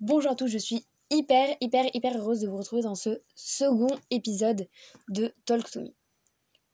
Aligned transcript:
Bonjour 0.00 0.30
à 0.30 0.36
tous, 0.36 0.46
je 0.46 0.58
suis 0.58 0.86
hyper, 1.10 1.56
hyper, 1.60 1.84
hyper 1.92 2.16
heureuse 2.16 2.38
de 2.38 2.46
vous 2.46 2.56
retrouver 2.56 2.82
dans 2.82 2.94
ce 2.94 3.20
second 3.34 3.88
épisode 4.12 4.68
de 5.08 5.34
Talk 5.44 5.68
to 5.68 5.80
Me. 5.80 5.92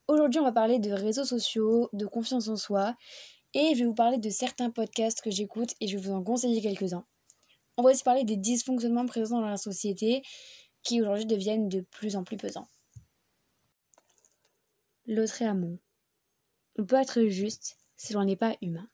Aujourd'hui, 0.09 0.41
on 0.41 0.45
va 0.45 0.53
parler 0.53 0.79
de 0.79 0.91
réseaux 0.91 1.25
sociaux, 1.25 1.89
de 1.95 2.05
confiance 2.05 2.49
en 2.49 2.57
soi, 2.57 2.95
et 3.55 3.71
je 3.73 3.79
vais 3.79 3.87
vous 3.87 3.95
parler 3.95 4.19
de 4.19 4.29
certains 4.29 4.69
podcasts 4.69 5.23
que 5.23 5.31
j'écoute 5.31 5.71
et 5.81 5.89
je 5.89 5.97
vais 5.97 6.03
vous 6.03 6.13
en 6.13 6.23
conseiller 6.23 6.61
quelques-uns. 6.61 7.07
On 7.79 7.83
va 7.83 7.93
aussi 7.93 8.03
parler 8.03 8.25
des 8.25 8.37
dysfonctionnements 8.37 9.07
présents 9.07 9.41
dans 9.41 9.49
la 9.49 9.57
société 9.57 10.23
qui 10.83 11.01
aujourd'hui 11.01 11.25
deviennent 11.25 11.71
de 11.71 11.81
plus 11.81 12.17
en 12.17 12.25
plus 12.25 12.37
pesants. 12.37 12.69
L'autre 15.07 15.41
est 15.41 15.47
amont. 15.47 15.79
On 16.79 16.85
peut 16.85 16.97
être 16.97 17.25
juste 17.29 17.79
si 17.97 18.13
l'on 18.13 18.25
n'est 18.25 18.37
pas 18.37 18.55
humain. 18.61 18.87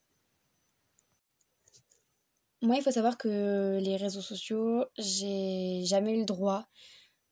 Moi, 2.63 2.77
il 2.77 2.83
faut 2.83 2.91
savoir 2.91 3.17
que 3.17 3.79
les 3.81 3.97
réseaux 3.97 4.21
sociaux, 4.21 4.85
j'ai 4.99 5.83
jamais 5.85 6.15
eu 6.15 6.21
le 6.21 6.27
droit 6.27 6.67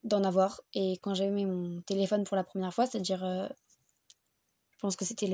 d'en 0.02 0.24
avoir. 0.24 0.62
Et 0.74 0.98
quand 1.02 1.14
j'ai 1.14 1.27
eu 1.27 1.30
mon 1.30 1.82
téléphone 1.82 2.24
pour 2.24 2.36
la 2.36 2.45
première 2.45 2.73
fois, 2.73 2.86
c'est-à-dire, 2.86 3.23
euh, 3.24 3.46
je 4.70 4.78
pense 4.78 4.96
que 4.96 5.05
c'était 5.05 5.28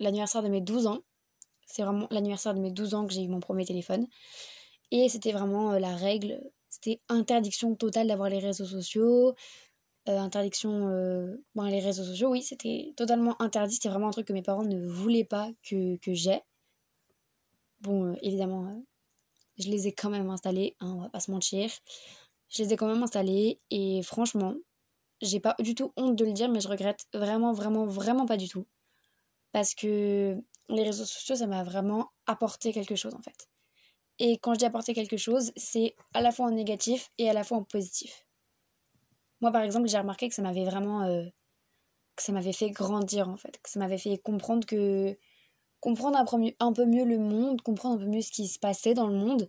l'anniversaire 0.00 0.42
de 0.42 0.48
mes 0.48 0.60
12 0.60 0.86
ans. 0.86 1.00
C'est 1.66 1.82
vraiment 1.82 2.08
l'anniversaire 2.10 2.54
de 2.54 2.60
mes 2.60 2.70
12 2.70 2.94
ans 2.94 3.06
que 3.06 3.14
j'ai 3.14 3.22
eu 3.22 3.28
mon 3.28 3.40
premier 3.40 3.64
téléphone. 3.64 4.06
Et 4.90 5.08
c'était 5.08 5.32
vraiment 5.32 5.72
euh, 5.72 5.78
la 5.78 5.96
règle. 5.96 6.42
C'était 6.68 7.00
interdiction 7.08 7.74
totale 7.76 8.08
d'avoir 8.08 8.28
les 8.28 8.38
réseaux 8.38 8.66
sociaux. 8.66 9.34
Euh, 10.08 10.18
interdiction. 10.18 10.88
Bon, 11.54 11.62
les 11.64 11.80
réseaux 11.80 12.04
sociaux, 12.04 12.30
oui, 12.30 12.42
c'était 12.42 12.92
totalement 12.96 13.40
interdit. 13.40 13.74
C'était 13.74 13.88
vraiment 13.88 14.08
un 14.08 14.12
truc 14.12 14.26
que 14.26 14.32
mes 14.34 14.42
parents 14.42 14.64
ne 14.64 14.86
voulaient 14.86 15.24
pas 15.24 15.50
que, 15.62 15.96
que 15.98 16.12
j'ai. 16.12 16.40
Bon, 17.80 18.14
évidemment, 18.22 18.82
je 19.58 19.68
les 19.68 19.88
ai 19.88 19.92
quand 19.92 20.10
même 20.10 20.30
installés, 20.30 20.76
hein, 20.80 20.94
on 20.96 21.00
va 21.02 21.08
pas 21.08 21.20
se 21.20 21.30
mentir. 21.30 21.70
Je 22.48 22.62
les 22.62 22.72
ai 22.72 22.76
quand 22.76 22.88
même 22.88 23.02
installés 23.02 23.60
et 23.70 24.02
franchement, 24.02 24.54
j'ai 25.20 25.40
pas 25.40 25.54
du 25.60 25.74
tout 25.74 25.92
honte 25.96 26.16
de 26.16 26.24
le 26.24 26.32
dire, 26.32 26.48
mais 26.48 26.60
je 26.60 26.68
regrette 26.68 27.06
vraiment, 27.12 27.52
vraiment, 27.52 27.86
vraiment 27.86 28.26
pas 28.26 28.36
du 28.36 28.48
tout. 28.48 28.66
Parce 29.52 29.74
que 29.74 30.36
les 30.68 30.82
réseaux 30.82 31.04
sociaux, 31.04 31.36
ça 31.36 31.46
m'a 31.46 31.62
vraiment 31.64 32.10
apporté 32.26 32.72
quelque 32.72 32.96
chose 32.96 33.14
en 33.14 33.22
fait. 33.22 33.48
Et 34.18 34.38
quand 34.38 34.54
je 34.54 34.58
dis 34.60 34.64
apporter 34.66 34.94
quelque 34.94 35.16
chose, 35.16 35.52
c'est 35.56 35.96
à 36.14 36.20
la 36.20 36.32
fois 36.32 36.46
en 36.46 36.50
négatif 36.50 37.10
et 37.18 37.28
à 37.30 37.32
la 37.32 37.44
fois 37.44 37.58
en 37.58 37.64
positif. 37.64 38.26
Moi, 39.40 39.50
par 39.50 39.62
exemple, 39.62 39.88
j'ai 39.88 39.98
remarqué 39.98 40.28
que 40.28 40.34
ça 40.34 40.42
m'avait 40.42 40.64
vraiment. 40.64 41.02
Euh, 41.04 41.24
que 42.16 42.22
ça 42.22 42.32
m'avait 42.32 42.52
fait 42.52 42.70
grandir 42.70 43.28
en 43.28 43.36
fait. 43.36 43.58
Que 43.62 43.70
ça 43.70 43.80
m'avait 43.80 43.98
fait 43.98 44.18
comprendre 44.18 44.66
que 44.66 45.16
comprendre 45.80 46.18
un 46.18 46.72
peu 46.72 46.84
mieux 46.84 47.04
le 47.04 47.18
monde, 47.18 47.62
comprendre 47.62 47.96
un 47.96 47.98
peu 47.98 48.10
mieux 48.10 48.22
ce 48.22 48.30
qui 48.30 48.48
se 48.48 48.58
passait 48.58 48.94
dans 48.94 49.06
le 49.06 49.16
monde. 49.16 49.48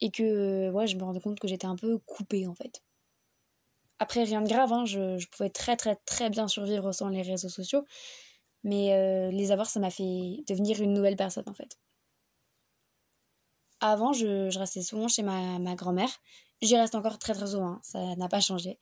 Et 0.00 0.10
que 0.10 0.70
ouais, 0.70 0.86
je 0.86 0.96
me 0.96 1.02
rendais 1.02 1.20
compte 1.20 1.40
que 1.40 1.48
j'étais 1.48 1.66
un 1.66 1.76
peu 1.76 1.98
coupée 1.98 2.46
en 2.46 2.54
fait. 2.54 2.82
Après, 3.98 4.22
rien 4.22 4.42
de 4.42 4.48
grave, 4.48 4.72
hein, 4.72 4.84
je, 4.84 5.26
pouvais 5.26 5.50
très 5.50 5.76
très 5.76 5.96
très 5.96 6.30
bien 6.30 6.46
survivre 6.46 6.92
sans 6.92 7.08
les 7.08 7.22
réseaux 7.22 7.48
sociaux. 7.48 7.84
Mais 8.64 8.92
euh, 8.92 9.30
les 9.30 9.50
avoir, 9.52 9.68
ça 9.68 9.80
m'a 9.80 9.90
fait 9.90 10.44
devenir 10.46 10.80
une 10.80 10.94
nouvelle 10.94 11.16
personne 11.16 11.48
en 11.48 11.54
fait. 11.54 11.78
Avant, 13.80 14.12
je, 14.12 14.56
restais 14.58 14.82
souvent 14.82 15.08
chez 15.08 15.22
ma, 15.22 15.74
grand-mère. 15.74 16.10
J'y 16.62 16.76
reste 16.76 16.94
encore 16.94 17.18
très 17.18 17.34
très 17.34 17.46
souvent, 17.48 17.74
hein, 17.74 17.80
ça 17.82 18.16
n'a 18.16 18.28
pas 18.28 18.40
changé. 18.40 18.78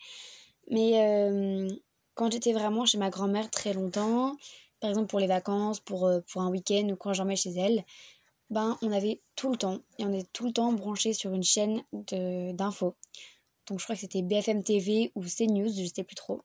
Mais 0.70 1.02
euh, 1.02 1.68
quand 2.14 2.32
j'étais 2.32 2.52
vraiment 2.52 2.86
chez 2.86 2.98
ma 2.98 3.10
grand-mère 3.10 3.50
très 3.50 3.74
longtemps, 3.74 4.36
par 4.86 4.90
exemple 4.90 5.08
pour 5.08 5.18
les 5.18 5.26
vacances, 5.26 5.80
pour, 5.80 6.06
euh, 6.06 6.20
pour 6.30 6.42
un 6.42 6.48
week-end 6.48 6.88
ou 6.90 6.94
quand 6.94 7.24
mets 7.24 7.34
chez 7.34 7.50
elle, 7.50 7.84
ben 8.50 8.78
on 8.82 8.92
avait 8.92 9.20
tout 9.34 9.50
le 9.50 9.56
temps, 9.56 9.80
et 9.98 10.04
on 10.04 10.12
est 10.12 10.32
tout 10.32 10.46
le 10.46 10.52
temps 10.52 10.72
branché 10.72 11.12
sur 11.12 11.34
une 11.34 11.42
chaîne 11.42 11.82
d'infos. 11.92 12.94
Donc 13.66 13.80
je 13.80 13.84
crois 13.84 13.96
que 13.96 14.02
c'était 14.02 14.22
BFM 14.22 14.62
TV 14.62 15.10
ou 15.16 15.24
CNews, 15.24 15.66
je 15.70 15.92
sais 15.92 16.04
plus 16.04 16.14
trop. 16.14 16.42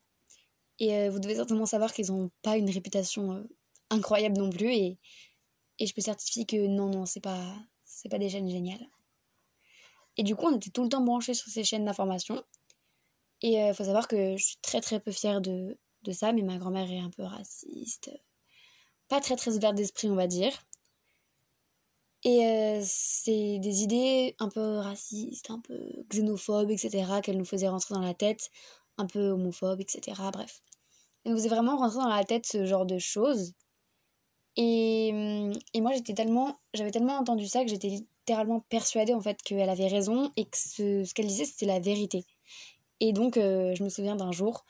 Et 0.80 0.96
euh, 0.96 1.12
vous 1.12 1.20
devez 1.20 1.36
certainement 1.36 1.68
savoir 1.68 1.94
qu'ils 1.94 2.08
n'ont 2.08 2.32
pas 2.42 2.58
une 2.58 2.72
réputation 2.72 3.34
euh, 3.34 3.44
incroyable 3.92 4.40
non 4.40 4.50
plus. 4.50 4.74
Et, 4.74 4.98
et 5.78 5.86
je 5.86 5.94
peux 5.94 6.02
certifier 6.02 6.46
que 6.46 6.66
non, 6.66 6.90
non, 6.90 7.06
c'est 7.06 7.20
pas, 7.20 7.56
c'est 7.84 8.10
pas 8.10 8.18
des 8.18 8.30
chaînes 8.30 8.50
géniales. 8.50 8.88
Et 10.18 10.24
du 10.24 10.36
coup, 10.36 10.48
on 10.48 10.56
était 10.56 10.72
tout 10.72 10.82
le 10.82 10.90
temps 10.90 11.04
branchés 11.04 11.36
sur 11.36 11.48
ces 11.48 11.64
chaînes 11.64 11.86
d'information. 11.86 12.44
Et 13.44 13.60
il 13.60 13.74
faut 13.76 13.84
savoir 13.84 14.08
que 14.08 14.36
je 14.36 14.44
suis 14.44 14.58
très 14.64 14.82
très 14.82 15.00
peu 15.00 15.12
fière 15.12 15.42
de, 15.42 15.78
de 16.04 16.12
ça, 16.12 16.34
mais 16.34 16.42
ma 16.42 16.58
grand-mère 16.58 16.92
est 16.92 17.00
un 17.00 17.12
peu 17.12 17.24
raciste. 17.24 18.10
Pas 19.12 19.20
très 19.20 19.36
très 19.36 19.58
ouverte 19.58 19.76
d'esprit, 19.76 20.10
on 20.10 20.16
va 20.16 20.26
dire. 20.26 20.54
Et 22.24 22.46
euh, 22.46 22.80
c'est 22.82 23.60
des 23.60 23.84
idées 23.84 24.38
un 24.40 24.48
peu 24.48 24.78
racistes, 24.78 25.52
un 25.52 25.60
peu 25.60 25.78
xénophobes, 26.10 26.72
etc., 26.72 27.20
qu'elle 27.22 27.38
nous 27.38 27.44
faisait 27.44 27.68
rentrer 27.68 27.94
dans 27.94 28.00
la 28.00 28.14
tête, 28.14 28.52
un 28.98 29.08
peu 29.08 29.32
homophobes, 29.32 29.82
etc. 29.82 30.18
Bref. 30.32 30.62
Elle 31.26 31.34
nous 31.34 31.38
faisait 31.38 31.50
vraiment 31.50 31.76
rentrer 31.76 32.00
dans 32.00 32.08
la 32.08 32.24
tête 32.24 32.46
ce 32.46 32.66
genre 32.66 32.86
de 32.86 33.00
choses. 33.00 33.52
Et, 34.56 35.10
et 35.74 35.82
moi, 35.82 35.92
j'étais 35.92 36.14
tellement, 36.14 36.62
j'avais 36.74 36.92
tellement 36.92 37.18
entendu 37.18 37.48
ça 37.48 37.66
que 37.66 37.70
j'étais 37.70 37.90
littéralement 37.90 38.62
persuadée 38.70 39.14
en 39.14 39.20
fait 39.20 39.42
qu'elle 39.42 39.70
avait 39.70 39.88
raison 39.88 40.32
et 40.38 40.46
que 40.46 40.58
ce, 40.58 41.04
ce 41.04 41.14
qu'elle 41.14 41.28
disait 41.28 41.44
c'était 41.44 41.66
la 41.66 41.82
vérité. 41.82 42.24
Et 43.02 43.12
donc, 43.12 43.36
euh, 43.36 43.76
je 43.76 43.84
me 43.84 43.90
souviens 43.90 44.16
d'un 44.16 44.32
jour, 44.32 44.64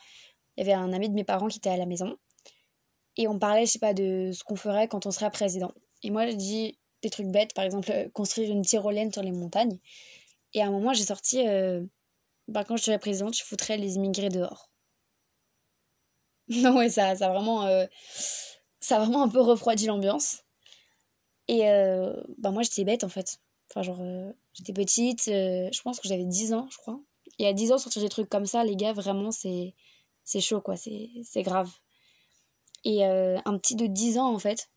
il 0.57 0.61
y 0.61 0.63
avait 0.63 0.73
un 0.73 0.93
ami 0.93 1.09
de 1.09 1.13
mes 1.13 1.23
parents 1.23 1.47
qui 1.47 1.59
était 1.59 1.69
à 1.69 1.77
la 1.77 1.85
maison. 1.85 2.17
Et 3.17 3.27
on 3.27 3.39
parlait, 3.39 3.65
je 3.65 3.71
sais 3.71 3.79
pas, 3.79 3.93
de 3.93 4.31
ce 4.33 4.43
qu'on 4.43 4.55
ferait 4.55 4.87
quand 4.87 5.05
on 5.05 5.11
serait 5.11 5.29
président. 5.31 5.73
Et 6.03 6.09
moi, 6.09 6.27
je 6.27 6.35
dis 6.35 6.77
des 7.01 7.09
trucs 7.09 7.27
bêtes, 7.27 7.53
par 7.53 7.65
exemple, 7.65 7.91
euh, 7.91 8.09
construire 8.09 8.51
une 8.51 8.63
tyrolienne 8.63 9.11
sur 9.11 9.23
les 9.23 9.31
montagnes. 9.31 9.79
Et 10.53 10.61
à 10.61 10.67
un 10.67 10.71
moment, 10.71 10.93
j'ai 10.93 11.05
sorti, 11.05 11.47
euh, 11.47 11.83
bah, 12.47 12.63
quand 12.63 12.77
je 12.77 12.83
serais 12.83 12.99
présidente, 12.99 13.35
je 13.35 13.43
foutrais 13.43 13.77
les 13.77 13.95
immigrés 13.95 14.29
dehors. 14.29 14.69
non, 16.49 16.77
ouais, 16.77 16.89
ça, 16.89 17.15
ça 17.15 17.29
vraiment, 17.29 17.65
euh, 17.65 17.85
ça 18.79 18.97
a 18.97 18.99
vraiment 18.99 19.23
un 19.23 19.29
peu 19.29 19.41
refroidi 19.41 19.87
l'ambiance. 19.87 20.43
Et 21.47 21.63
bah, 22.37 22.51
moi, 22.51 22.63
j'étais 22.63 22.85
bête, 22.85 23.03
en 23.03 23.09
fait. 23.09 23.39
Enfin, 23.69 23.81
genre, 23.81 24.01
j'étais 24.53 24.71
petite, 24.71 25.23
je 25.25 25.81
pense 25.81 25.99
que 25.99 26.07
j'avais 26.07 26.23
10 26.23 26.53
ans, 26.53 26.67
je 26.71 26.77
crois. 26.77 27.01
Et 27.39 27.47
à 27.47 27.51
10 27.51 27.73
ans, 27.73 27.77
sortir 27.77 28.01
des 28.01 28.09
trucs 28.09 28.29
comme 28.29 28.45
ça, 28.45 28.63
les 28.63 28.77
gars, 28.77 28.93
vraiment, 28.93 29.31
c'est 29.31 29.73
chaud, 30.39 30.61
quoi, 30.61 30.75
c'est 30.77 31.41
grave. 31.41 31.69
Et 32.83 33.05
euh, 33.05 33.37
un 33.45 33.57
petit 33.57 33.75
de 33.75 33.87
10 33.87 34.17
ans, 34.17 34.33
en 34.33 34.39
fait, 34.39 34.69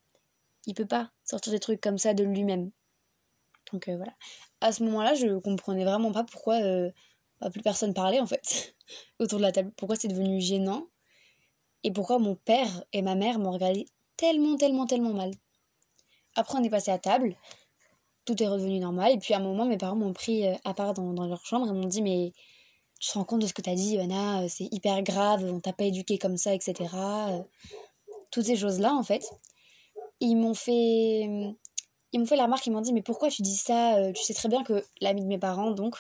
il 0.67 0.75
peut 0.75 0.87
pas 0.87 1.11
sortir 1.25 1.53
des 1.53 1.61
trucs 1.61 1.81
comme 1.81 1.99
ça 1.99 2.15
de 2.15 2.25
lui-même. 2.25 2.71
Donc 3.73 3.89
euh, 3.89 3.97
voilà. 3.97 4.13
À 4.61 4.73
ce 4.73 4.83
moment-là, 4.85 5.15
je 5.15 5.39
comprenais 5.39 5.85
vraiment 5.85 6.13
pas 6.13 6.25
pourquoi 6.25 6.57
euh, 6.63 6.91
bah, 7.41 7.51
plus 7.51 7.63
personne 7.63 7.95
parlait, 7.95 8.21
en 8.21 8.27
fait, 8.27 8.75
autour 9.19 9.39
de 9.39 9.45
la 9.45 9.53
table. 9.53 9.73
Pourquoi 9.77 9.97
c'est 9.97 10.09
devenu 10.09 10.41
gênant. 10.41 10.87
Et 11.83 11.93
pourquoi 11.93 12.19
mon 12.19 12.35
père 12.35 12.85
et 12.93 13.03
ma 13.03 13.15
mère 13.15 13.39
m'ont 13.39 13.51
regardé 13.51 13.87
tellement, 14.17 14.57
tellement, 14.57 14.87
tellement 14.87 15.13
mal. 15.13 15.33
Après, 16.35 16.59
on 16.59 16.63
est 16.63 16.71
passé 16.71 16.91
à 16.91 16.99
table. 16.99 17.37
Tout 18.25 18.43
est 18.43 18.49
redevenu 18.49 18.79
normal. 18.79 19.13
Et 19.13 19.19
puis 19.19 19.35
à 19.35 19.37
un 19.37 19.41
moment, 19.41 19.67
mes 19.67 19.77
parents 19.77 19.97
m'ont 19.97 20.15
pris 20.15 20.47
à 20.47 20.75
part 20.75 20.95
dans, 20.95 21.13
dans 21.13 21.27
leur 21.27 21.45
chambre 21.45 21.69
et 21.69 21.73
m'ont 21.73 21.87
dit 21.87 22.01
Mais 22.01 22.33
tu 23.01 23.11
te 23.11 23.19
rends 23.19 23.25
compte 23.25 23.43
de 23.43 23.47
ce 23.47 23.53
que 23.53 23.61
tu 23.61 23.69
as 23.69 23.75
dit, 23.75 23.99
Anna, 23.99 24.49
c'est 24.49 24.69
hyper 24.73 25.03
grave, 25.03 25.45
on 25.45 25.61
t'a 25.61 25.75
pas 25.75 25.85
éduqué 25.85 26.17
comme 26.17 26.39
ça, 26.39 26.55
etc. 26.55 26.89
Euh, 28.25 28.29
toutes 28.31 28.47
ces 28.47 28.57
choses-là, 28.57 28.95
en 28.95 29.03
fait. 29.03 29.25
Ils 30.21 30.37
m'ont 30.37 30.55
fait. 30.55 31.29
Ils 32.13 32.21
m'ont 32.21 32.27
fait 32.27 32.37
la 32.37 32.45
remarque, 32.45 32.67
ils 32.67 32.71
m'ont 32.71 32.81
dit, 32.81 32.93
mais 32.93 33.03
pourquoi 33.03 33.29
tu 33.29 33.43
dis 33.43 33.57
ça 33.57 33.97
euh, 33.97 34.13
Tu 34.13 34.23
sais 34.23 34.35
très 34.35 34.49
bien 34.49 34.63
que 34.63 34.85
l'ami 35.01 35.23
de 35.23 35.27
mes 35.27 35.39
parents, 35.39 35.73
donc, 35.73 35.97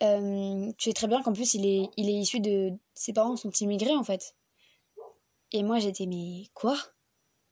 tu 0.00 0.74
sais 0.78 0.92
très 0.92 1.06
bien 1.06 1.22
qu'en 1.22 1.32
plus, 1.32 1.54
il 1.54 1.66
est, 1.66 1.88
il 1.96 2.08
est 2.08 2.14
issu 2.14 2.40
de. 2.40 2.72
Ses 2.94 3.12
parents 3.12 3.36
sont 3.36 3.50
immigrés, 3.50 3.94
en 3.94 4.04
fait. 4.04 4.34
Et 5.52 5.62
moi, 5.62 5.78
j'étais, 5.78 6.06
mais 6.06 6.44
quoi? 6.54 6.76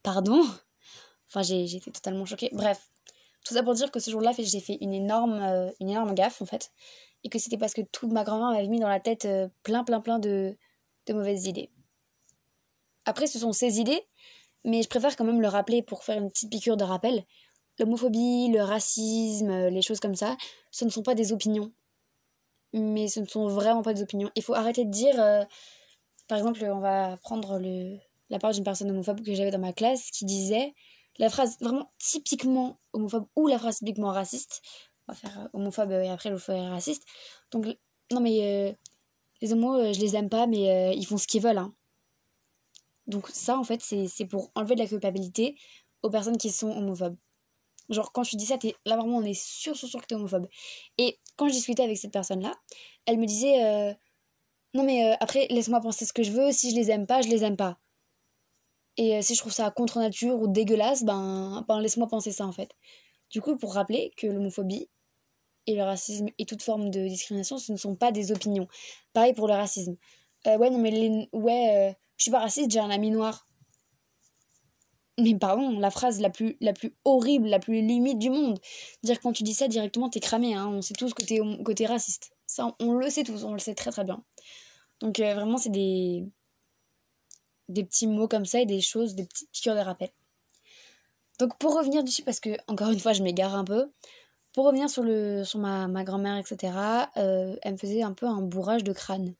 Pardon? 0.03 0.45
Enfin, 1.29 1.41
j'étais 1.41 1.91
totalement 1.91 2.25
choquée. 2.25 2.49
Bref, 2.53 2.89
tout 3.43 3.53
ça 3.53 3.63
pour 3.63 3.73
dire 3.73 3.91
que 3.91 3.99
ce 3.99 4.11
jour-là, 4.11 4.31
j'ai 4.37 4.59
fait 4.59 4.77
une 4.81 4.93
énorme, 4.93 5.71
une 5.79 5.89
énorme 5.89 6.13
gaffe, 6.15 6.41
en 6.41 6.45
fait 6.45 6.71
et 7.23 7.29
que 7.29 7.39
c'était 7.39 7.57
parce 7.57 7.73
que 7.73 7.81
toute 7.81 8.11
ma 8.11 8.23
grand-mère 8.23 8.51
m'avait 8.51 8.67
mis 8.67 8.79
dans 8.79 8.89
la 8.89 8.99
tête 8.99 9.25
euh, 9.25 9.47
plein, 9.63 9.83
plein, 9.83 10.01
plein 10.01 10.19
de, 10.19 10.57
de 11.07 11.13
mauvaises 11.13 11.45
idées. 11.45 11.69
Après, 13.07 13.25
ce 13.25 13.39
sont 13.39 13.53
ces 13.53 13.79
idées, 13.79 14.05
mais 14.65 14.83
je 14.83 14.89
préfère 14.89 15.15
quand 15.15 15.23
même 15.23 15.41
le 15.41 15.47
rappeler 15.47 15.81
pour 15.81 16.03
faire 16.03 16.17
une 16.17 16.29
petite 16.29 16.51
piqûre 16.51 16.75
de 16.75 16.83
rappel. 16.83 17.23
L'homophobie, 17.79 18.49
le 18.49 18.61
racisme, 18.61 19.69
les 19.69 19.81
choses 19.81 20.01
comme 20.01 20.15
ça, 20.15 20.35
ce 20.71 20.83
ne 20.83 20.89
sont 20.89 21.03
pas 21.03 21.15
des 21.15 21.31
opinions. 21.31 21.71
Mais 22.73 23.07
ce 23.07 23.21
ne 23.21 23.25
sont 23.25 23.47
vraiment 23.47 23.81
pas 23.81 23.93
des 23.93 24.01
opinions. 24.01 24.29
Il 24.35 24.43
faut 24.43 24.53
arrêter 24.53 24.83
de 24.83 24.91
dire, 24.91 25.17
euh, 25.21 25.45
par 26.27 26.37
exemple, 26.37 26.61
on 26.65 26.79
va 26.79 27.15
prendre 27.17 27.59
le, 27.59 27.97
la 28.29 28.39
parole 28.39 28.55
d'une 28.55 28.65
personne 28.65 28.91
homophobe 28.91 29.23
que 29.23 29.33
j'avais 29.33 29.51
dans 29.51 29.59
ma 29.59 29.71
classe 29.71 30.11
qui 30.11 30.25
disait 30.25 30.73
la 31.17 31.29
phrase 31.29 31.57
vraiment 31.61 31.89
typiquement 31.97 32.77
homophobe 32.93 33.25
ou 33.37 33.47
la 33.47 33.57
phrase 33.57 33.77
typiquement 33.77 34.11
raciste 34.11 34.61
on 35.07 35.13
va 35.13 35.17
faire 35.17 35.39
euh, 35.39 35.47
homophobe 35.53 35.91
et 35.91 36.09
après 36.09 36.29
je 36.29 36.35
ferai 36.35 36.67
raciste. 36.67 37.03
Donc, 37.51 37.65
non 38.11 38.19
mais 38.19 38.41
euh, 38.41 38.73
les 39.41 39.53
homos, 39.53 39.93
je 39.93 39.99
les 40.01 40.17
aime 40.17 40.29
pas, 40.29 40.45
mais 40.45 40.93
ils 40.97 41.05
font 41.05 41.17
ce 41.17 41.27
qu'ils 41.27 41.41
veulent. 41.41 41.57
Hein. 41.57 41.73
Donc 43.07 43.29
ça, 43.29 43.57
en 43.57 43.63
fait, 43.63 43.81
c'est 43.81 44.25
pour 44.25 44.51
enlever 44.55 44.75
de 44.75 44.81
la 44.81 44.87
culpabilité 44.87 45.57
aux 46.03 46.09
personnes 46.09 46.37
qui 46.37 46.51
sont 46.51 46.71
homophobes. 46.71 47.17
Genre, 47.89 48.11
quand 48.11 48.23
tu 48.23 48.35
dis 48.35 48.45
ça, 48.45 48.57
là 48.85 48.97
vraiment, 48.97 49.17
on 49.17 49.23
est 49.23 49.33
sûr, 49.33 49.75
sûr, 49.75 49.87
sûr 49.87 50.01
que 50.01 50.07
t'es 50.07 50.15
homophobe. 50.15 50.47
Et 50.97 51.19
quand 51.37 51.47
je 51.47 51.53
discutais 51.53 51.83
avec 51.83 51.97
cette 51.97 52.11
personne-là, 52.11 52.53
elle 53.05 53.17
me 53.17 53.25
disait 53.25 53.63
euh, 53.63 53.93
Non, 54.73 54.83
mais 54.83 55.05
euh, 55.05 55.15
après, 55.21 55.47
laisse-moi 55.49 55.79
penser 55.79 56.05
ce 56.05 56.13
que 56.13 56.23
je 56.23 56.31
veux. 56.31 56.51
Si 56.51 56.71
je 56.71 56.75
les 56.75 56.91
aime 56.91 57.07
pas, 57.07 57.21
je 57.21 57.29
les 57.29 57.43
aime 57.43 57.55
pas. 57.55 57.79
Et 58.97 59.15
euh, 59.15 59.21
si 59.21 59.35
je 59.35 59.39
trouve 59.39 59.53
ça 59.53 59.71
contre 59.71 59.99
nature 59.99 60.39
ou 60.41 60.47
dégueulasse, 60.47 61.03
ben, 61.03 61.63
ben 61.67 61.79
laisse-moi 61.79 62.07
penser 62.07 62.31
ça 62.31 62.45
en 62.45 62.51
fait. 62.51 62.71
Du 63.29 63.41
coup, 63.41 63.55
pour 63.57 63.73
rappeler 63.73 64.11
que 64.17 64.27
l'homophobie 64.27 64.89
et 65.65 65.75
le 65.75 65.83
racisme 65.83 66.27
et 66.37 66.45
toute 66.45 66.63
forme 66.63 66.89
de 66.89 67.07
discrimination, 67.07 67.57
ce 67.57 67.71
ne 67.71 67.77
sont 67.77 67.95
pas 67.95 68.11
des 68.11 68.31
opinions. 68.31 68.67
Pareil 69.13 69.33
pour 69.33 69.47
le 69.47 69.53
racisme. 69.53 69.95
ouais, 70.45 70.69
non, 70.69 70.79
mais 70.79 70.91
les... 70.91 71.29
ouais, 71.33 71.95
je 72.17 72.23
suis 72.23 72.31
pas 72.31 72.39
raciste, 72.39 72.71
j'ai 72.71 72.79
un 72.79 72.89
ami 72.89 73.11
noir 73.11 73.47
mais 75.19 75.35
pardon, 75.35 75.79
la 75.79 75.89
phrase 75.89 76.19
la 76.19 76.29
plus, 76.29 76.57
la 76.61 76.73
plus 76.73 76.95
horrible, 77.03 77.47
la 77.47 77.59
plus 77.59 77.81
limite 77.81 78.19
du 78.19 78.29
monde. 78.29 78.59
Dire 79.03 79.19
quand 79.19 79.33
tu 79.33 79.43
dis 79.43 79.53
ça 79.53 79.67
directement, 79.67 80.09
t'es 80.09 80.19
cramé. 80.19 80.53
Hein. 80.53 80.67
On 80.67 80.81
sait 80.81 80.93
tous 80.93 81.13
que 81.13 81.23
t'es, 81.23 81.39
côté 81.63 81.85
raciste. 81.87 82.31
Ça, 82.45 82.75
on 82.79 82.93
le 82.93 83.09
sait 83.09 83.23
tous, 83.23 83.43
on 83.43 83.53
le 83.53 83.59
sait 83.59 83.73
très 83.73 83.91
très 83.91 84.03
bien. 84.03 84.23
Donc 84.99 85.19
euh, 85.19 85.33
vraiment, 85.33 85.57
c'est 85.57 85.71
des, 85.71 86.23
des 87.67 87.83
petits 87.83 88.07
mots 88.07 88.27
comme 88.27 88.45
ça 88.45 88.61
et 88.61 88.65
des 88.65 88.81
choses, 88.81 89.15
des 89.15 89.25
petites 89.25 89.51
piqûres 89.51 89.75
de 89.75 89.79
rappel. 89.79 90.09
Donc 91.39 91.57
pour 91.57 91.75
revenir 91.75 92.03
dessus, 92.03 92.23
parce 92.23 92.39
que 92.39 92.57
encore 92.67 92.91
une 92.91 92.99
fois, 92.99 93.13
je 93.13 93.23
m'égare 93.23 93.55
un 93.55 93.63
peu. 93.63 93.91
Pour 94.53 94.65
revenir 94.65 94.89
sur, 94.89 95.03
le, 95.03 95.43
sur 95.43 95.59
ma, 95.59 95.87
ma 95.87 96.03
grand-mère, 96.03 96.37
etc., 96.37 96.73
euh, 97.17 97.55
elle 97.61 97.73
me 97.73 97.77
faisait 97.77 98.01
un 98.01 98.13
peu 98.13 98.25
un 98.25 98.41
bourrage 98.41 98.83
de 98.83 98.93
crâne. 98.93 99.35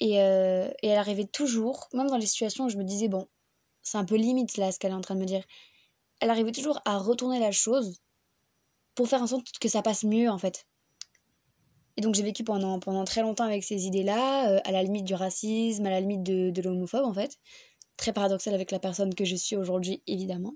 Et, 0.00 0.20
euh, 0.22 0.68
et 0.82 0.88
elle 0.88 0.98
arrivait 0.98 1.26
toujours, 1.26 1.88
même 1.92 2.08
dans 2.08 2.16
les 2.16 2.26
situations 2.26 2.66
où 2.66 2.68
je 2.68 2.76
me 2.76 2.84
disais, 2.84 3.08
bon, 3.08 3.28
c'est 3.82 3.98
un 3.98 4.04
peu 4.04 4.16
limite 4.16 4.56
là 4.56 4.70
ce 4.70 4.78
qu'elle 4.78 4.92
est 4.92 4.94
en 4.94 5.00
train 5.00 5.14
de 5.14 5.20
me 5.20 5.26
dire. 5.26 5.44
Elle 6.20 6.30
arrivait 6.30 6.52
toujours 6.52 6.80
à 6.84 6.98
retourner 6.98 7.40
la 7.40 7.52
chose 7.52 8.00
pour 8.94 9.08
faire 9.08 9.22
en 9.22 9.26
sorte 9.26 9.46
que 9.60 9.68
ça 9.68 9.82
passe 9.82 10.04
mieux 10.04 10.28
en 10.28 10.38
fait. 10.38 10.66
Et 11.96 12.00
donc 12.00 12.14
j'ai 12.14 12.22
vécu 12.22 12.44
pendant, 12.44 12.78
pendant 12.78 13.04
très 13.04 13.22
longtemps 13.22 13.44
avec 13.44 13.64
ces 13.64 13.86
idées-là, 13.86 14.50
euh, 14.50 14.60
à 14.64 14.72
la 14.72 14.82
limite 14.82 15.04
du 15.04 15.14
racisme, 15.14 15.86
à 15.86 15.90
la 15.90 16.00
limite 16.00 16.22
de, 16.22 16.50
de 16.50 16.62
l'homophobe 16.62 17.04
en 17.04 17.14
fait. 17.14 17.38
Très 17.96 18.12
paradoxal 18.12 18.54
avec 18.54 18.70
la 18.70 18.78
personne 18.78 19.14
que 19.14 19.24
je 19.24 19.36
suis 19.36 19.56
aujourd'hui 19.56 20.02
évidemment. 20.06 20.54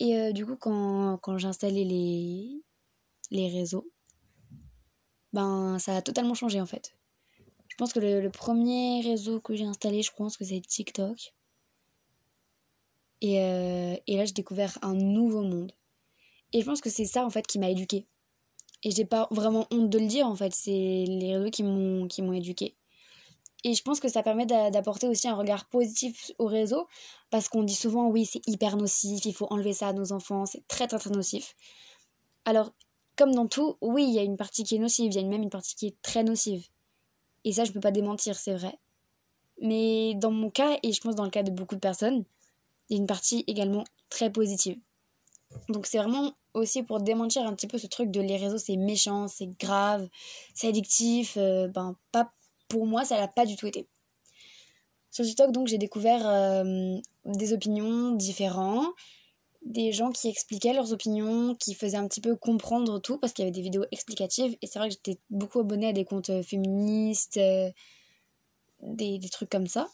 Et 0.00 0.16
euh, 0.16 0.32
du 0.32 0.44
coup 0.46 0.56
quand, 0.56 1.18
quand 1.18 1.38
j'ai 1.38 1.48
installé 1.48 1.84
les, 1.84 2.62
les 3.30 3.48
réseaux, 3.48 3.90
ben 5.32 5.78
ça 5.78 5.96
a 5.96 6.02
totalement 6.02 6.34
changé 6.34 6.60
en 6.60 6.66
fait. 6.66 6.97
Pense 7.78 7.92
que 7.92 8.00
le, 8.00 8.28
premier 8.28 9.02
réseau 9.02 9.38
que 9.38 9.54
j'ai 9.54 9.64
installé, 9.64 10.02
je 10.02 10.10
pense 10.12 10.36
que 10.36 10.44
c'est 10.44 10.60
TikTok. 10.60 11.32
Et, 13.20 13.40
euh, 13.40 13.96
et 14.08 14.16
là, 14.16 14.24
j'ai 14.24 14.32
découvert 14.32 14.76
un 14.82 14.94
nouveau 14.94 15.42
monde. 15.42 15.70
Et 16.52 16.60
je 16.60 16.66
pense 16.66 16.80
que 16.80 16.90
c'est 16.90 17.04
ça, 17.04 17.24
en 17.24 17.30
fait, 17.30 17.46
qui 17.46 17.60
m'a 17.60 17.70
éduquée. 17.70 18.08
Et 18.82 18.90
j'ai 18.90 19.04
pas 19.04 19.28
vraiment 19.30 19.68
honte 19.70 19.90
de 19.90 19.98
le 20.00 20.08
dire, 20.08 20.26
en 20.26 20.34
fait. 20.34 20.52
C'est 20.56 21.04
les 21.06 21.36
réseaux 21.36 21.50
qui 21.50 21.62
m'ont, 21.62 22.08
qui 22.08 22.20
éduquée. 22.20 22.74
Et 23.62 23.74
je 23.74 23.82
pense 23.84 24.00
que 24.00 24.08
ça 24.08 24.24
permet 24.24 24.46
d'apporter 24.46 25.06
aussi 25.06 25.28
un 25.28 25.36
regard 25.36 25.68
positif 25.68 26.32
au 26.38 26.46
réseau. 26.46 26.88
Parce 27.30 27.48
qu'on 27.48 27.62
dit 27.62 27.76
souvent, 27.76 28.08
oui, 28.08 28.26
c'est 28.26 28.42
hyper 28.48 28.76
nocif, 28.76 29.24
il 29.24 29.34
faut 29.34 29.46
enlever 29.50 29.72
ça 29.72 29.86
à 29.88 29.92
nos 29.92 30.10
enfants, 30.12 30.46
c'est 30.46 30.66
très, 30.66 30.88
très, 30.88 30.98
très 30.98 31.10
nocif. 31.10 31.54
Alors, 32.44 32.72
comme 33.14 33.32
dans 33.32 33.46
tout, 33.46 33.76
oui, 33.80 34.04
il 34.04 34.14
y 34.14 34.18
a 34.18 34.22
une 34.22 34.36
partie 34.36 34.64
qui 34.64 34.74
est 34.74 34.80
nocive, 34.80 35.12
il 35.12 35.14
y 35.14 35.24
a 35.24 35.28
même 35.28 35.44
une 35.44 35.50
partie 35.50 35.76
qui 35.76 35.86
est 35.86 36.02
très 36.02 36.24
nocive. 36.24 36.66
Et 37.48 37.52
ça, 37.52 37.64
je 37.64 37.72
peux 37.72 37.80
pas 37.80 37.92
démentir, 37.92 38.36
c'est 38.36 38.52
vrai. 38.52 38.78
Mais 39.62 40.14
dans 40.16 40.30
mon 40.30 40.50
cas, 40.50 40.76
et 40.82 40.92
je 40.92 41.00
pense 41.00 41.14
dans 41.14 41.24
le 41.24 41.30
cas 41.30 41.42
de 41.42 41.50
beaucoup 41.50 41.76
de 41.76 41.80
personnes, 41.80 42.24
il 42.88 42.94
y 42.94 42.98
a 42.98 43.00
une 43.00 43.06
partie 43.06 43.42
également 43.46 43.84
très 44.10 44.30
positive. 44.30 44.76
Donc 45.70 45.86
c'est 45.86 45.96
vraiment 45.96 46.34
aussi 46.52 46.82
pour 46.82 47.00
démentir 47.00 47.46
un 47.46 47.54
petit 47.54 47.66
peu 47.66 47.78
ce 47.78 47.86
truc 47.86 48.10
de 48.10 48.20
les 48.20 48.36
réseaux 48.36 48.58
c'est 48.58 48.76
méchant, 48.76 49.28
c'est 49.28 49.46
grave, 49.58 50.06
c'est 50.52 50.68
addictif. 50.68 51.38
Euh, 51.38 51.68
ben 51.68 51.96
pas 52.12 52.30
pour 52.68 52.86
moi 52.86 53.06
ça 53.06 53.18
l'a 53.18 53.28
pas 53.28 53.46
du 53.46 53.56
tout 53.56 53.66
été. 53.66 53.86
Sur 55.10 55.24
TikTok 55.24 55.50
donc 55.50 55.68
j'ai 55.68 55.78
découvert 55.78 56.28
euh, 56.28 56.98
des 57.24 57.54
opinions 57.54 58.12
différentes, 58.12 58.92
des 59.62 59.92
gens 59.92 60.10
qui 60.10 60.28
expliquaient 60.28 60.72
leurs 60.72 60.92
opinions, 60.92 61.54
qui 61.54 61.74
faisaient 61.74 61.96
un 61.96 62.08
petit 62.08 62.20
peu 62.20 62.36
comprendre 62.36 63.00
tout 63.00 63.18
parce 63.18 63.32
qu'il 63.32 63.44
y 63.44 63.48
avait 63.48 63.54
des 63.54 63.62
vidéos 63.62 63.84
explicatives 63.90 64.56
et 64.62 64.66
c'est 64.66 64.78
vrai 64.78 64.88
que 64.88 64.94
j'étais 64.94 65.20
beaucoup 65.30 65.60
abonnée 65.60 65.88
à 65.88 65.92
des 65.92 66.04
comptes 66.04 66.30
euh, 66.30 66.42
féministes, 66.42 67.38
des, 68.82 69.18
des 69.18 69.28
trucs 69.28 69.50
comme 69.50 69.66
ça. 69.66 69.88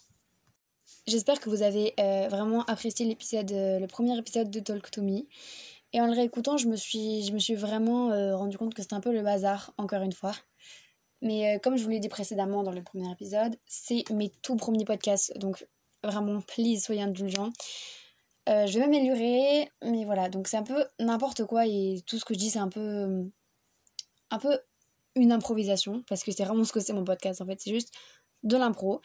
J'espère 1.06 1.40
que 1.40 1.50
vous 1.50 1.62
avez 1.62 1.94
euh, 2.00 2.28
vraiment 2.28 2.64
apprécié 2.64 3.05
l'épisode, 3.06 3.52
euh, 3.52 3.78
le 3.78 3.87
premier 3.87 4.16
épisode 4.19 4.50
de 4.50 4.61
Talk 4.61 4.90
to 4.90 5.02
Me. 5.02 5.26
Et 5.93 6.00
en 6.00 6.06
le 6.06 6.12
réécoutant, 6.12 6.56
je 6.56 6.66
me 6.66 6.76
suis, 6.76 7.25
je 7.25 7.32
me 7.32 7.38
suis 7.38 7.55
vraiment 7.55 8.11
euh, 8.11 8.37
rendu 8.37 8.58
compte 8.58 8.75
que 8.75 8.82
c'était 8.82 8.94
un 8.94 9.00
peu 9.00 9.12
le 9.12 9.22
bazar, 9.22 9.72
encore 9.76 10.02
une 10.02 10.12
fois. 10.12 10.34
Mais 11.22 11.58
comme 11.62 11.76
je 11.76 11.84
vous 11.84 11.90
l'ai 11.90 12.00
dit 12.00 12.08
précédemment 12.08 12.62
dans 12.62 12.72
le 12.72 12.82
premier 12.82 13.11
épisode, 13.11 13.56
c'est 13.66 14.05
mes 14.11 14.31
tout 14.43 14.56
premiers 14.56 14.84
podcasts. 14.84 15.37
Donc 15.38 15.66
vraiment, 16.02 16.40
please, 16.43 16.81
soyez 16.81 17.02
indulgents. 17.02 17.50
Je 18.46 18.79
vais 18.79 18.81
m'améliorer, 18.81 19.69
mais 19.82 20.05
voilà. 20.05 20.29
Donc 20.29 20.49
c'est 20.49 20.56
un 20.56 20.62
peu 20.62 20.85
n'importe 20.99 21.44
quoi 21.44 21.67
et 21.67 22.02
tout 22.06 22.19
ce 22.19 22.25
que 22.25 22.35
je 22.35 22.38
dis, 22.38 22.50
c'est 22.50 22.58
un 22.58 22.69
peu, 22.69 23.31
un 24.31 24.38
peu 24.38 24.58
une 25.17 25.32
improvisation. 25.32 26.02
Parce 26.08 26.23
que 26.23 26.32
c'est 26.32 26.44
vraiment 26.44 26.64
ce 26.64 26.73
que 26.73 26.81
c'est 26.81 26.93
mon 26.93 27.05
podcast 27.05 27.41
en 27.41 27.46
fait. 27.46 27.61
C'est 27.61 27.73
juste 27.73 27.93
de 28.44 28.56
l'impro. 28.56 29.00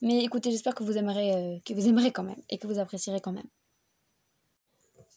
Mais 0.00 0.22
écoutez, 0.22 0.50
j'espère 0.50 0.74
que 0.74 0.84
vous 0.84 0.96
aimerez, 0.96 1.34
euh, 1.34 1.58
que 1.64 1.74
vous 1.74 1.88
aimerez 1.88 2.12
quand 2.12 2.22
même 2.22 2.40
et 2.50 2.58
que 2.58 2.66
vous 2.66 2.78
apprécierez 2.78 3.20
quand 3.20 3.32
même. 3.32 3.48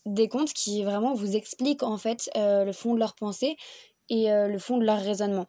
Des 0.06 0.28
contes 0.28 0.54
qui 0.54 0.84
vraiment 0.84 1.14
vous 1.14 1.36
expliquent 1.36 1.84
en 1.84 1.98
fait 1.98 2.30
euh, 2.38 2.64
le 2.64 2.72
fond 2.72 2.94
de 2.94 3.00
leur 3.00 3.16
pensée 3.16 3.58
et 4.10 4.32
euh, 4.32 4.48
le 4.48 4.60
fond 4.60 4.78
de 4.78 4.86
leur 4.86 5.00
raisonnement. 5.02 5.48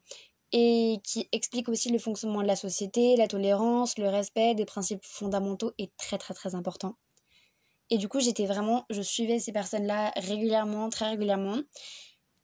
Et 0.53 0.99
qui 1.05 1.29
expliquent 1.33 1.69
aussi 1.69 1.91
le 1.91 1.99
fonctionnement 1.99 2.41
de 2.41 2.47
la 2.47 2.57
société, 2.57 3.17
la 3.17 3.29
tolérance, 3.29 3.99
le 3.99 4.09
respect 4.09 4.55
des 4.55 4.65
principes 4.65 5.05
fondamentaux 5.05 5.73
est 5.79 5.95
très 5.97 6.19
très 6.19 6.35
très 6.35 6.55
important. 6.55 6.97
Et 7.91 7.99
du 7.99 8.09
coup, 8.09 8.21
j'étais 8.21 8.47
vraiment, 8.47 8.85
je 8.91 9.03
suivais 9.03 9.39
ces 9.39 9.53
personnes-là 9.53 10.13
régulièrement, 10.17 10.89
très 10.91 11.11
régulièrement. 11.11 11.59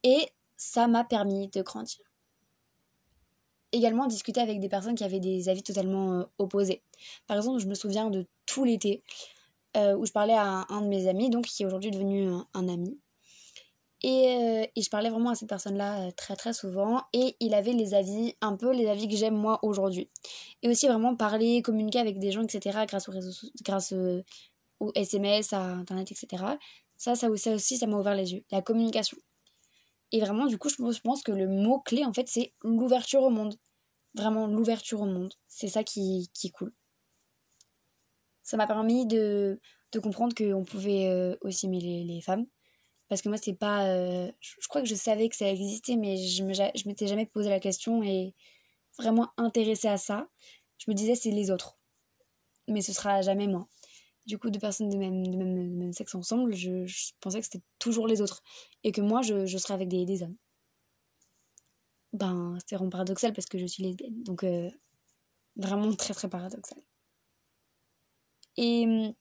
Et 0.04 0.28
ça 0.56 0.86
m'a 0.86 1.04
permis 1.04 1.48
de 1.48 1.62
grandir 1.62 2.00
également 3.72 4.06
discuter 4.06 4.40
avec 4.40 4.60
des 4.60 4.68
personnes 4.68 4.94
qui 4.94 5.04
avaient 5.04 5.20
des 5.20 5.48
avis 5.48 5.62
totalement 5.62 6.12
euh, 6.12 6.24
opposés. 6.38 6.82
Par 7.26 7.36
exemple, 7.38 7.58
je 7.58 7.66
me 7.66 7.74
souviens 7.74 8.10
de 8.10 8.26
tout 8.46 8.64
l'été 8.64 9.02
euh, 9.76 9.96
où 9.96 10.06
je 10.06 10.12
parlais 10.12 10.34
à 10.34 10.66
un, 10.68 10.82
de 10.82 10.86
mes 10.86 11.08
amis, 11.08 11.30
donc 11.30 11.46
qui 11.46 11.62
est 11.62 11.66
aujourd'hui 11.66 11.90
devenu 11.90 12.28
un, 12.54 12.68
ami. 12.68 12.98
Et, 14.04 14.36
euh, 14.36 14.66
et, 14.74 14.82
je 14.82 14.90
parlais 14.90 15.10
vraiment 15.10 15.30
à 15.30 15.34
cette 15.36 15.48
personne-là 15.48 16.10
très 16.12 16.34
très 16.34 16.52
souvent 16.52 17.02
et 17.12 17.36
il 17.38 17.54
avait 17.54 17.72
les 17.72 17.94
avis, 17.94 18.34
un 18.40 18.56
peu 18.56 18.72
les 18.72 18.88
avis 18.88 19.08
que 19.08 19.14
j'aime 19.14 19.36
moi 19.36 19.60
aujourd'hui. 19.62 20.10
Et 20.62 20.68
aussi 20.68 20.88
vraiment 20.88 21.14
parler, 21.14 21.62
communiquer 21.62 22.00
avec 22.00 22.18
des 22.18 22.32
gens, 22.32 22.42
etc. 22.42 22.80
grâce 22.88 23.08
aux 23.08 23.12
réseaux, 23.12 23.48
grâce 23.62 23.94
au 24.82 24.90
SMS, 24.96 25.52
à 25.52 25.62
Internet, 25.62 26.10
etc. 26.10 26.44
Ça, 26.96 27.14
ça, 27.14 27.34
ça 27.36 27.52
aussi, 27.52 27.78
ça 27.78 27.86
m'a 27.86 27.96
ouvert 27.96 28.16
les 28.16 28.32
yeux. 28.34 28.44
La 28.50 28.62
communication. 28.62 29.16
Et 30.10 30.20
vraiment, 30.20 30.46
du 30.46 30.58
coup, 30.58 30.68
je 30.68 31.00
pense 31.00 31.22
que 31.22 31.32
le 31.32 31.46
mot-clé, 31.46 32.04
en 32.04 32.12
fait, 32.12 32.28
c'est 32.28 32.52
l'ouverture 32.62 33.22
au 33.22 33.30
monde. 33.30 33.54
Vraiment, 34.14 34.46
l'ouverture 34.46 35.00
au 35.00 35.06
monde. 35.06 35.32
C'est 35.46 35.68
ça 35.68 35.84
qui, 35.84 36.30
qui 36.34 36.48
est 36.48 36.50
cool. 36.50 36.74
Ça 38.42 38.56
m'a 38.56 38.66
permis 38.66 39.06
de, 39.06 39.60
de 39.92 40.00
comprendre 40.00 40.34
qu'on 40.34 40.64
pouvait 40.64 41.06
euh, 41.06 41.36
aussi 41.42 41.66
aimer 41.66 42.04
les, 42.04 42.20
femmes. 42.20 42.46
Parce 43.08 43.22
que 43.22 43.28
moi, 43.28 43.38
c'est 43.38 43.54
pas. 43.54 43.86
Euh, 43.86 44.30
je, 44.40 44.68
crois 44.68 44.82
que 44.82 44.88
je 44.88 44.96
savais 44.96 45.28
que 45.28 45.36
ça 45.36 45.48
existait, 45.48 45.96
mais 45.96 46.16
je, 46.16 46.42
me, 46.42 46.52
je 46.52 46.88
m'étais 46.88 47.06
jamais 47.06 47.26
posé 47.26 47.48
la 47.48 47.60
question 47.60 48.02
et 48.02 48.34
vraiment 48.98 49.28
intéressée 49.36 49.88
à 49.88 49.96
ça. 49.96 50.28
Je 50.78 50.90
me 50.90 50.96
disais, 50.96 51.14
c'est 51.14 51.30
les 51.30 51.52
autres. 51.52 51.78
Mais 52.66 52.82
ce 52.82 52.92
sera 52.92 53.22
jamais 53.22 53.46
moi 53.46 53.68
du 54.26 54.38
coup 54.38 54.50
deux 54.50 54.60
personnes 54.60 54.88
de 54.88 54.96
même, 54.96 55.92
sexe 55.92 56.14
ensemble, 56.14 56.54
je, 56.54 56.86
pensais 57.20 57.40
que 57.40 57.46
c'était 57.46 57.64
toujours 57.78 58.06
les 58.06 58.20
autres. 58.20 58.42
Et 58.84 58.92
que 58.92 59.00
moi, 59.00 59.22
je, 59.22 59.46
serais 59.46 59.74
avec 59.74 59.88
des, 59.88 60.22
hommes. 60.22 60.36
Ben, 62.12 62.58
c'est 62.66 62.76
vraiment 62.76 62.90
paradoxal 62.90 63.32
parce 63.32 63.46
que 63.46 63.58
je 63.58 63.66
suis 63.66 63.82
lesbienne. 63.82 64.22
Donc, 64.22 64.44
euh, 64.44 64.70
vraiment 65.56 65.92
très 65.94 66.14
très 66.14 66.28
paradoxal. 66.28 66.78
Et 68.56 68.84
hum, 68.84 69.14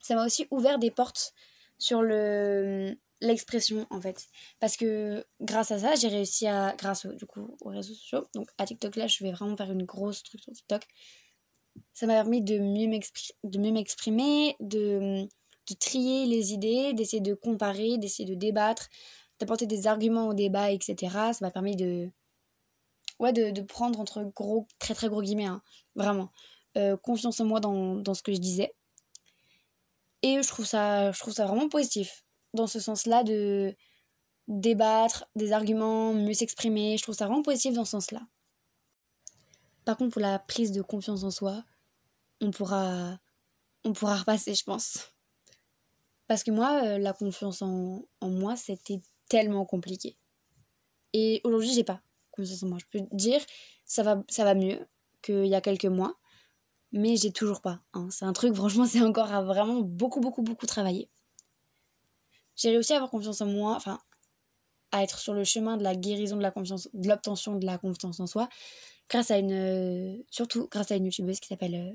ça 0.00 0.14
m'a 0.14 0.24
aussi 0.24 0.46
ouvert 0.50 0.78
des 0.78 0.90
portes 0.90 1.34
sur 1.78 2.02
le 2.02 2.90
hum, 2.90 2.96
l'expression 3.22 3.86
en 3.90 4.00
fait 4.00 4.26
parce 4.60 4.76
que 4.76 5.24
grâce 5.40 5.70
à 5.70 5.78
ça 5.78 5.94
j'ai 5.94 6.08
réussi 6.08 6.46
à 6.46 6.74
grâce 6.76 7.06
du 7.06 7.24
coup 7.24 7.56
aux 7.62 7.70
réseaux 7.70 7.94
sociaux 7.94 8.26
donc 8.34 8.50
à 8.58 8.66
TikTok 8.66 8.94
là 8.96 9.06
je 9.06 9.24
vais 9.24 9.32
vraiment 9.32 9.56
faire 9.56 9.72
une 9.72 9.84
grosse 9.84 10.22
truc 10.22 10.42
sur 10.42 10.52
TikTok 10.52 10.86
ça 11.92 12.06
m'a 12.06 12.14
permis 12.14 12.42
de 12.42 12.58
mieux 12.58 12.88
m'exprimer, 13.72 14.56
de, 14.60 15.26
trier 15.80 16.26
les 16.26 16.52
idées, 16.52 16.92
d'essayer 16.92 17.20
de 17.20 17.34
comparer, 17.34 17.98
d'essayer 17.98 18.28
de 18.28 18.34
débattre, 18.34 18.88
d'apporter 19.38 19.66
des 19.66 19.86
arguments 19.86 20.28
au 20.28 20.34
débat, 20.34 20.70
etc. 20.70 20.96
Ça 21.32 21.38
m'a 21.40 21.50
permis 21.50 21.76
de, 21.76 22.10
ouais, 23.18 23.32
de, 23.32 23.60
prendre 23.62 24.00
entre 24.00 24.22
gros, 24.22 24.66
très 24.78 24.94
très 24.94 25.08
gros 25.08 25.22
guillemets, 25.22 25.46
hein, 25.46 25.62
vraiment, 25.94 26.30
euh, 26.76 26.96
confiance 26.96 27.40
en 27.40 27.44
moi 27.44 27.60
dans, 27.60 27.96
dans, 27.96 28.14
ce 28.14 28.22
que 28.22 28.32
je 28.32 28.38
disais. 28.38 28.74
Et 30.22 30.42
je 30.42 30.48
trouve, 30.48 30.66
ça, 30.66 31.12
je 31.12 31.20
trouve 31.20 31.34
ça 31.34 31.46
vraiment 31.46 31.68
positif. 31.68 32.24
dans 32.54 32.66
ce 32.66 32.80
sens-là 32.80 33.22
de 33.22 33.76
débattre 34.48 35.28
des 35.34 35.52
arguments, 35.52 36.12
mieux 36.12 36.32
s'exprimer. 36.32 36.96
Je 36.96 37.02
trouve 37.02 37.14
ça 37.14 37.26
vraiment 37.26 37.42
positif 37.42 37.74
dans 37.74 37.84
ce 37.84 37.92
sens-là. 37.92 38.22
Par 39.86 39.96
contre, 39.96 40.14
pour 40.14 40.20
la 40.20 40.40
prise 40.40 40.72
de 40.72 40.82
confiance 40.82 41.22
en 41.22 41.30
soi, 41.30 41.62
on 42.40 42.50
pourra, 42.50 43.20
on 43.84 43.92
pourra 43.92 44.16
repasser, 44.16 44.52
je 44.52 44.64
pense. 44.64 45.12
Parce 46.26 46.42
que 46.42 46.50
moi, 46.50 46.82
euh, 46.84 46.98
la 46.98 47.12
confiance 47.12 47.62
en, 47.62 48.04
moi, 48.20 48.56
c'était 48.56 49.00
tellement 49.28 49.64
compliqué. 49.64 50.18
Et 51.12 51.40
aujourd'hui, 51.44 51.72
j'ai 51.72 51.84
pas 51.84 52.02
confiance 52.32 52.64
en 52.64 52.66
moi. 52.66 52.78
Je 52.80 52.98
peux 52.98 53.06
dire, 53.12 53.40
ça 53.84 54.02
va, 54.02 54.24
ça 54.28 54.42
va 54.42 54.56
mieux 54.56 54.88
qu'il 55.22 55.46
y 55.46 55.54
a 55.54 55.60
quelques 55.60 55.84
mois, 55.84 56.18
mais 56.90 57.16
j'ai 57.16 57.30
toujours 57.30 57.62
pas. 57.62 57.80
Hein. 57.92 58.08
C'est 58.10 58.24
un 58.24 58.32
truc, 58.32 58.54
franchement, 58.54 58.86
c'est 58.88 59.02
encore 59.02 59.32
à 59.32 59.44
vraiment 59.44 59.82
beaucoup, 59.82 60.18
beaucoup, 60.18 60.42
beaucoup 60.42 60.66
travailler. 60.66 61.08
J'ai 62.56 62.70
réussi 62.70 62.92
à 62.92 62.96
avoir 62.96 63.12
confiance 63.12 63.40
en 63.40 63.46
moi, 63.46 63.76
enfin, 63.76 64.00
à 64.90 65.04
être 65.04 65.20
sur 65.20 65.32
le 65.32 65.44
chemin 65.44 65.76
de 65.76 65.84
la 65.84 65.94
guérison 65.94 66.36
de 66.36 66.42
la 66.42 66.50
confiance, 66.50 66.88
de 66.92 67.08
l'obtention 67.08 67.54
de 67.54 67.66
la 67.66 67.78
confiance 67.78 68.18
en 68.18 68.26
soi, 68.26 68.48
grâce 69.08 69.30
à 69.30 69.38
une, 69.38 69.52
euh, 69.52 70.22
surtout 70.30 70.68
grâce 70.70 70.90
à 70.90 70.96
une 70.96 71.06
youtubeuse 71.06 71.40
qui 71.40 71.48
s'appelle 71.48 71.74
euh, 71.74 71.92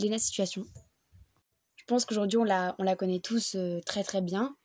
Lena 0.00 0.18
Situation. 0.18 0.64
Je 1.76 1.84
pense 1.86 2.04
qu'aujourd'hui 2.04 2.38
on 2.38 2.44
la, 2.44 2.74
on 2.78 2.82
la 2.82 2.96
connaît 2.96 3.20
tous 3.20 3.54
euh, 3.54 3.80
très 3.84 4.02
très 4.02 4.20
bien. 4.20 4.56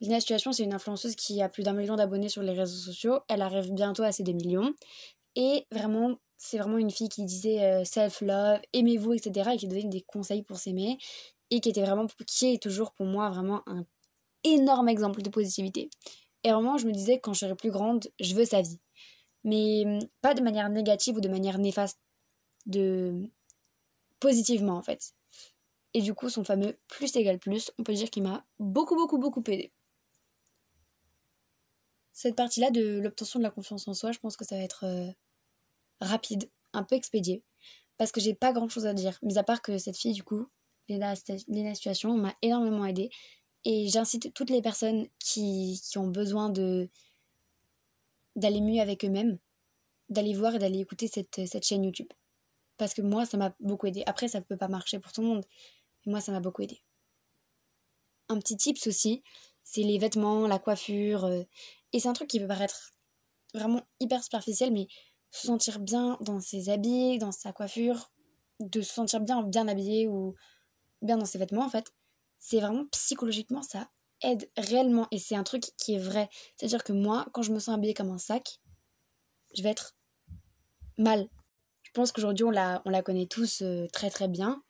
Lena 0.00 0.20
Situation, 0.20 0.52
c'est 0.52 0.62
une 0.62 0.74
influenceuse 0.74 1.16
qui 1.16 1.42
a 1.42 1.48
plus 1.48 1.64
d'un 1.64 1.72
million 1.72 1.96
d'abonnés 1.96 2.28
sur 2.28 2.42
les 2.42 2.52
réseaux 2.52 2.78
sociaux. 2.78 3.18
Elle 3.28 3.42
arrive 3.42 3.72
bientôt 3.72 4.04
à 4.04 4.12
ses 4.12 4.22
2 4.22 4.32
millions. 4.32 4.72
Et 5.34 5.66
vraiment, 5.72 6.16
c'est 6.36 6.56
vraiment 6.58 6.78
une 6.78 6.92
fille 6.92 7.08
qui 7.08 7.24
disait 7.24 7.84
self-love, 7.84 8.60
aimez-vous, 8.72 9.14
etc. 9.14 9.50
et 9.54 9.56
qui 9.56 9.66
donnait 9.66 9.82
des 9.82 10.02
conseils 10.02 10.44
pour 10.44 10.58
s'aimer. 10.58 10.98
Et 11.50 11.58
qui 11.60 11.70
était 11.70 11.82
vraiment, 11.82 12.06
qui 12.28 12.52
est 12.52 12.62
toujours 12.62 12.92
pour 12.92 13.06
moi 13.06 13.28
vraiment 13.30 13.62
un 13.66 13.84
énorme 14.44 14.88
exemple 14.88 15.20
de 15.20 15.30
positivité. 15.30 15.90
Et 16.44 16.52
vraiment, 16.52 16.78
je 16.78 16.86
me 16.86 16.92
disais, 16.92 17.18
quand 17.18 17.32
je 17.32 17.40
serai 17.40 17.56
plus 17.56 17.72
grande, 17.72 18.06
je 18.20 18.36
veux 18.36 18.44
sa 18.44 18.62
vie 18.62 18.78
mais 19.44 19.84
hum, 19.86 19.98
pas 20.20 20.34
de 20.34 20.42
manière 20.42 20.68
négative 20.68 21.16
ou 21.16 21.20
de 21.20 21.28
manière 21.28 21.58
néfaste, 21.58 21.98
de 22.66 23.28
positivement 24.20 24.76
en 24.76 24.82
fait. 24.82 25.14
Et 25.94 26.02
du 26.02 26.14
coup, 26.14 26.28
son 26.28 26.44
fameux 26.44 26.78
plus 26.88 27.16
égale 27.16 27.38
plus, 27.38 27.70
on 27.78 27.82
peut 27.82 27.94
dire 27.94 28.10
qu'il 28.10 28.22
m'a 28.22 28.44
beaucoup, 28.58 28.94
beaucoup, 28.94 29.18
beaucoup 29.18 29.42
aidé. 29.48 29.72
Cette 32.12 32.36
partie-là 32.36 32.70
de 32.70 32.98
l'obtention 33.00 33.38
de 33.38 33.44
la 33.44 33.50
confiance 33.50 33.88
en 33.88 33.94
soi, 33.94 34.12
je 34.12 34.18
pense 34.18 34.36
que 34.36 34.44
ça 34.44 34.56
va 34.56 34.62
être 34.62 34.84
euh, 34.84 35.10
rapide, 36.00 36.50
un 36.72 36.82
peu 36.82 36.96
expédié, 36.96 37.42
parce 37.96 38.12
que 38.12 38.20
j'ai 38.20 38.34
pas 38.34 38.52
grand 38.52 38.68
chose 38.68 38.86
à 38.86 38.92
dire, 38.92 39.18
mis 39.22 39.38
à 39.38 39.44
part 39.44 39.62
que 39.62 39.78
cette 39.78 39.96
fille, 39.96 40.12
du 40.12 40.24
coup, 40.24 40.48
Léna, 40.88 41.14
Situation, 41.16 42.16
m'a 42.16 42.34
énormément 42.42 42.84
aidé. 42.86 43.10
Et 43.64 43.88
j'incite 43.88 44.32
toutes 44.34 44.50
les 44.50 44.62
personnes 44.62 45.06
qui 45.18 45.80
ont 45.96 46.08
besoin 46.08 46.48
de, 46.48 46.88
d'aller 48.38 48.60
mieux 48.60 48.80
avec 48.80 49.04
eux-mêmes, 49.04 49.38
d'aller 50.08 50.34
voir 50.34 50.54
et 50.54 50.58
d'aller 50.58 50.80
écouter 50.80 51.08
cette, 51.08 51.46
cette 51.46 51.64
chaîne 51.64 51.84
YouTube. 51.84 52.08
Parce 52.76 52.94
que 52.94 53.02
moi, 53.02 53.26
ça 53.26 53.36
m'a 53.36 53.54
beaucoup 53.60 53.86
aidé. 53.86 54.02
Après, 54.06 54.28
ça 54.28 54.38
ne 54.38 54.44
peut 54.44 54.56
pas 54.56 54.68
marcher 54.68 54.98
pour 55.00 55.12
tout 55.12 55.20
le 55.20 55.26
monde, 55.26 55.44
mais 56.06 56.12
moi, 56.12 56.20
ça 56.20 56.32
m'a 56.32 56.40
beaucoup 56.40 56.62
aidé. 56.62 56.80
Un 58.28 58.38
petit 58.38 58.56
tips 58.56 58.86
aussi, 58.86 59.22
c'est 59.64 59.82
les 59.82 59.98
vêtements, 59.98 60.46
la 60.46 60.58
coiffure. 60.58 61.24
Euh, 61.24 61.42
et 61.92 62.00
c'est 62.00 62.08
un 62.08 62.12
truc 62.12 62.28
qui 62.28 62.38
peut 62.38 62.46
paraître 62.46 62.92
vraiment 63.54 63.82
hyper 64.00 64.22
superficiel, 64.22 64.72
mais 64.72 64.86
se 65.30 65.46
sentir 65.46 65.80
bien 65.80 66.16
dans 66.20 66.40
ses 66.40 66.70
habits, 66.70 67.18
dans 67.18 67.32
sa 67.32 67.52
coiffure, 67.52 68.10
de 68.60 68.80
se 68.80 68.92
sentir 68.92 69.20
bien, 69.20 69.42
bien 69.42 69.68
habillé 69.68 70.06
ou 70.06 70.34
bien 71.02 71.16
dans 71.16 71.24
ses 71.24 71.38
vêtements, 71.38 71.64
en 71.64 71.70
fait, 71.70 71.92
c'est 72.38 72.60
vraiment 72.60 72.86
psychologiquement, 72.92 73.62
ça 73.62 73.90
aide 74.22 74.50
réellement 74.56 75.06
et 75.10 75.18
c'est 75.18 75.36
un 75.36 75.44
truc 75.44 75.64
qui 75.76 75.94
est 75.94 75.98
vrai. 75.98 76.28
C'est-à-dire 76.56 76.84
que 76.84 76.92
moi, 76.92 77.26
quand 77.32 77.42
je 77.42 77.52
me 77.52 77.58
sens 77.58 77.74
habillée 77.74 77.94
comme 77.94 78.10
un 78.10 78.18
sac, 78.18 78.60
je 79.56 79.62
vais 79.62 79.70
être 79.70 79.96
mal. 80.98 81.28
Je 81.82 81.90
pense 81.92 82.12
qu'aujourd'hui, 82.12 82.44
on 82.44 82.50
la, 82.50 82.82
on 82.84 82.90
la 82.90 83.02
connaît 83.02 83.26
tous 83.26 83.62
euh, 83.62 83.86
très 83.92 84.10
très 84.10 84.28
bien. 84.28 84.62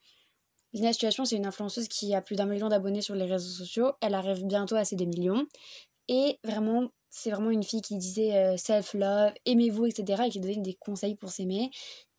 Lina 0.73 0.93
Situation, 0.93 1.25
c'est 1.25 1.37
une 1.37 1.47
influenceuse 1.47 1.89
qui 1.89 2.15
a 2.15 2.21
plus 2.21 2.37
d'un 2.37 2.47
million 2.47 2.69
d'abonnés 2.69 3.01
sur 3.01 3.15
les 3.15 3.25
réseaux 3.25 3.49
sociaux. 3.49 3.93
Elle 4.01 4.15
arrive 4.15 4.45
bientôt 4.45 4.77
à 4.77 4.85
ses 4.85 4.97
2 4.97 5.07
millions. 5.07 5.47
Et 6.09 6.39
vraiment, 6.45 6.91
c'est 7.11 7.31
vraiment 7.31 7.51
une 7.51 7.63
fille 7.63 7.81
qui 7.81 7.97
disait 7.97 8.37
euh, 8.37 8.57
self-love, 8.57 9.33
aimez-vous, 9.47 9.87
etc. 9.87 10.25
et 10.27 10.31
qui 10.31 10.41
donnait 10.41 10.59
des 10.59 10.75
conseils 10.75 11.17
pour 11.17 11.31
s'aimer. 11.31 11.71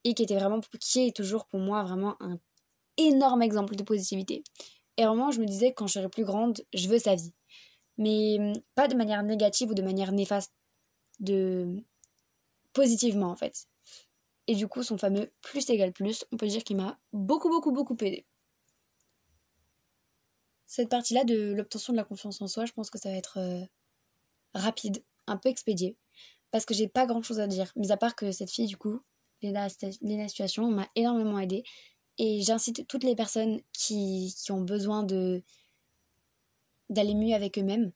Et 0.04 0.14
qui 0.14 0.24
était 0.24 0.36
vraiment, 0.36 0.60
qui 0.80 1.08
est 1.08 1.16
toujours 1.16 1.46
pour 1.46 1.60
moi 1.60 1.84
vraiment 1.84 2.16
un 2.22 2.40
énorme 2.98 3.42
exemple 3.42 3.76
de 3.76 3.84
positivité. 3.84 4.44
Et 5.00 5.06
vraiment, 5.06 5.32
je 5.32 5.40
me 5.40 5.46
disais, 5.46 5.74
quand 5.74 5.88
je 5.88 5.94
serai 5.94 6.10
plus 6.10 6.26
grande, 6.26 6.62
je 6.74 6.90
veux 6.90 7.00
sa 7.00 7.16
vie. 7.16 7.34
Mais 7.98 8.36
hum, 8.38 8.54
pas 8.76 8.90
de 8.90 8.96
manière 8.96 9.24
négative 9.24 9.70
ou 9.70 9.74
de 9.74 9.82
manière 9.82 10.12
néfaste, 10.12 10.54
de 11.22 11.82
positivement 12.74 13.30
en 13.30 13.36
fait. 13.38 13.66
Et 14.48 14.56
du 14.56 14.68
coup, 14.68 14.84
son 14.84 14.98
fameux 14.98 15.32
plus 15.42 15.70
égale 15.70 15.94
plus, 15.94 16.26
on 16.34 16.38
peut 16.38 16.48
dire 16.48 16.66
qu'il 16.66 16.76
m'a 16.76 17.00
beaucoup, 17.14 17.48
beaucoup, 17.48 17.72
beaucoup 17.72 17.96
aidé. 18.02 18.26
Cette 20.66 20.90
partie-là 20.90 21.24
de 21.24 21.54
l'obtention 21.54 21.94
de 21.94 21.98
la 21.98 22.04
confiance 22.04 22.42
en 22.42 22.48
soi, 22.48 22.66
je 22.66 22.74
pense 22.74 22.90
que 22.90 23.00
ça 23.00 23.10
va 23.10 23.16
être 23.16 23.38
euh, 23.40 23.64
rapide, 24.54 25.02
un 25.28 25.38
peu 25.38 25.48
expédié, 25.48 25.96
parce 26.52 26.66
que 26.66 26.74
j'ai 26.74 26.90
pas 26.90 27.06
grand 27.06 27.22
chose 27.22 27.40
à 27.40 27.48
dire, 27.48 27.72
mis 27.78 27.94
à 27.94 27.98
part 27.98 28.18
que 28.18 28.34
cette 28.34 28.52
fille, 28.52 28.68
du 28.68 28.76
coup, 28.76 29.00
Léna, 29.42 29.70
Situation, 29.70 30.70
m'a 30.70 30.90
énormément 30.96 31.40
aidé 31.40 31.64
et 32.20 32.42
j'incite 32.42 32.86
toutes 32.88 33.06
les 33.06 33.16
personnes 33.16 33.62
qui, 33.72 34.36
qui 34.38 34.52
ont 34.52 34.62
besoin 34.62 35.04
de 35.04 35.42
d'aller 36.90 37.14
mieux 37.14 37.34
avec 37.36 37.58
eux-mêmes, 37.58 37.92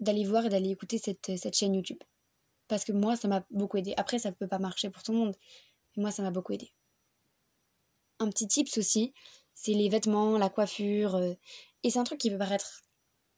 d'aller 0.00 0.24
voir 0.24 0.44
et 0.46 0.48
d'aller 0.48 0.70
écouter 0.70 0.98
cette, 0.98 1.38
cette 1.38 1.54
chaîne 1.54 1.74
YouTube. 1.74 2.02
Parce 2.66 2.84
que 2.84 2.90
moi, 2.92 3.16
ça 3.16 3.28
m'a 3.28 3.46
beaucoup 3.50 3.76
aidé. 3.76 3.94
Après, 3.96 4.18
ça 4.18 4.30
ne 4.30 4.34
peut 4.34 4.48
pas 4.48 4.58
marcher 4.58 4.90
pour 4.90 5.04
tout 5.04 5.12
le 5.12 5.18
monde, 5.18 5.36
mais 5.96 6.02
moi, 6.02 6.10
ça 6.10 6.22
m'a 6.22 6.32
beaucoup 6.32 6.52
aidé. 6.52 6.72
Un 8.18 8.28
petit 8.28 8.48
tips 8.48 8.78
aussi, 8.78 9.14
c'est 9.54 9.74
les 9.74 9.88
vêtements, 9.88 10.38
la 10.38 10.50
coiffure. 10.50 11.14
Euh, 11.14 11.34
et 11.84 11.90
c'est 11.90 12.00
un 12.00 12.04
truc 12.04 12.18
qui 12.18 12.30
peut 12.30 12.38
paraître 12.38 12.82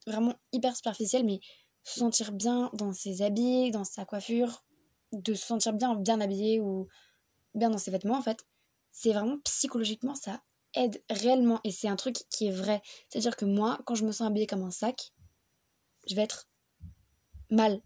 vraiment 0.06 0.34
hyper 0.52 0.74
superficiel, 0.74 1.26
mais 1.26 1.40
se 1.84 2.00
sentir 2.00 2.32
bien 2.32 2.70
dans 2.72 2.94
ses 2.94 3.20
habits, 3.20 3.70
dans 3.70 3.84
sa 3.84 4.06
coiffure, 4.06 4.64
de 5.12 5.34
se 5.34 5.46
sentir 5.46 5.74
bien, 5.74 5.96
bien 5.96 6.18
habillé 6.22 6.60
ou 6.60 6.88
bien 7.54 7.68
dans 7.68 7.78
ses 7.78 7.90
vêtements, 7.90 8.16
en 8.16 8.22
fait, 8.22 8.46
c'est 8.92 9.12
vraiment 9.12 9.38
psychologiquement, 9.44 10.14
ça 10.14 10.40
aide 10.74 11.02
réellement. 11.10 11.60
Et 11.64 11.70
c'est 11.70 11.88
un 11.88 11.96
truc 11.96 12.16
qui 12.30 12.48
est 12.48 12.52
vrai. 12.52 12.82
C'est-à-dire 13.08 13.36
que 13.36 13.44
moi, 13.44 13.78
quand 13.84 13.94
je 13.94 14.04
me 14.04 14.12
sens 14.12 14.26
habillée 14.26 14.46
comme 14.46 14.62
un 14.62 14.70
sac, 14.70 15.12
je 16.08 16.14
vais 16.14 16.22
être 16.22 16.48
mal. 17.50 17.80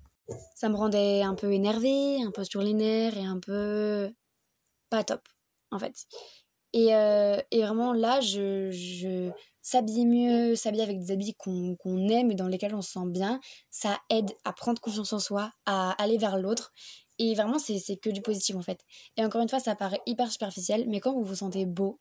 Ça 0.54 0.68
me 0.68 0.76
rendait 0.76 1.22
un 1.22 1.34
peu 1.34 1.52
énervée, 1.52 2.22
un 2.22 2.30
peu 2.30 2.44
sur 2.44 2.62
les 2.62 2.74
nerfs 2.74 3.16
et 3.16 3.24
un 3.24 3.38
peu 3.38 4.12
pas 4.90 5.04
top, 5.04 5.26
en 5.70 5.78
fait. 5.78 6.06
Et, 6.72 6.94
euh, 6.94 7.40
vraiment 7.52 7.92
là, 7.92 8.20
je, 8.20 8.70
je 8.70 9.30
s'habiller 9.62 10.04
mieux, 10.04 10.56
s'habiller 10.56 10.82
avec 10.82 10.98
des 10.98 11.12
habits 11.12 11.34
qu'on 11.34 12.08
aime 12.08 12.30
et 12.30 12.34
dans 12.34 12.48
lesquels 12.48 12.74
on 12.74 12.82
se 12.82 12.92
sent 12.92 13.06
bien, 13.06 13.40
ça 13.70 14.00
aide 14.10 14.32
à 14.44 14.52
prendre 14.52 14.80
confiance 14.80 15.12
en 15.12 15.18
soi, 15.18 15.52
à 15.66 15.92
aller 16.02 16.18
vers 16.18 16.36
l'autre. 16.38 16.72
Et 17.22 17.36
vraiment, 17.36 17.60
c'est 17.60 17.96
que 17.98 18.10
du 18.10 18.20
positif 18.20 18.56
en 18.56 18.62
fait. 18.62 18.84
Et 19.16 19.24
encore 19.24 19.42
une 19.42 19.48
fois, 19.48 19.60
ça 19.60 19.76
paraît 19.76 20.00
hyper 20.06 20.32
superficiel, 20.32 20.86
mais 20.88 20.98
quand 20.98 21.12
vous 21.12 21.22
vous 21.22 21.36
sentez 21.36 21.66
beau, 21.66 22.00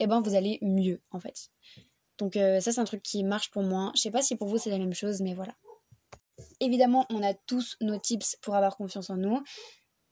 eh 0.00 0.08
ben 0.08 0.20
vous 0.20 0.34
allez 0.34 0.58
mieux 0.60 1.00
en 1.12 1.20
fait. 1.20 1.50
Donc 2.18 2.36
euh, 2.36 2.58
ça, 2.58 2.72
c'est 2.72 2.80
un 2.80 2.84
truc 2.84 3.00
qui 3.00 3.22
marche 3.22 3.52
pour 3.52 3.62
moi. 3.62 3.92
Je 3.94 4.00
sais 4.00 4.10
pas 4.10 4.22
si 4.22 4.34
pour 4.34 4.48
vous 4.48 4.58
c'est 4.58 4.70
la 4.70 4.78
même 4.78 4.92
chose, 4.92 5.20
mais 5.20 5.34
voilà. 5.34 5.54
Évidemment, 6.58 7.06
on 7.10 7.22
a 7.22 7.32
tous 7.32 7.76
nos 7.80 7.96
tips 7.96 8.38
pour 8.42 8.56
avoir 8.56 8.76
confiance 8.76 9.08
en 9.08 9.16
nous. 9.16 9.40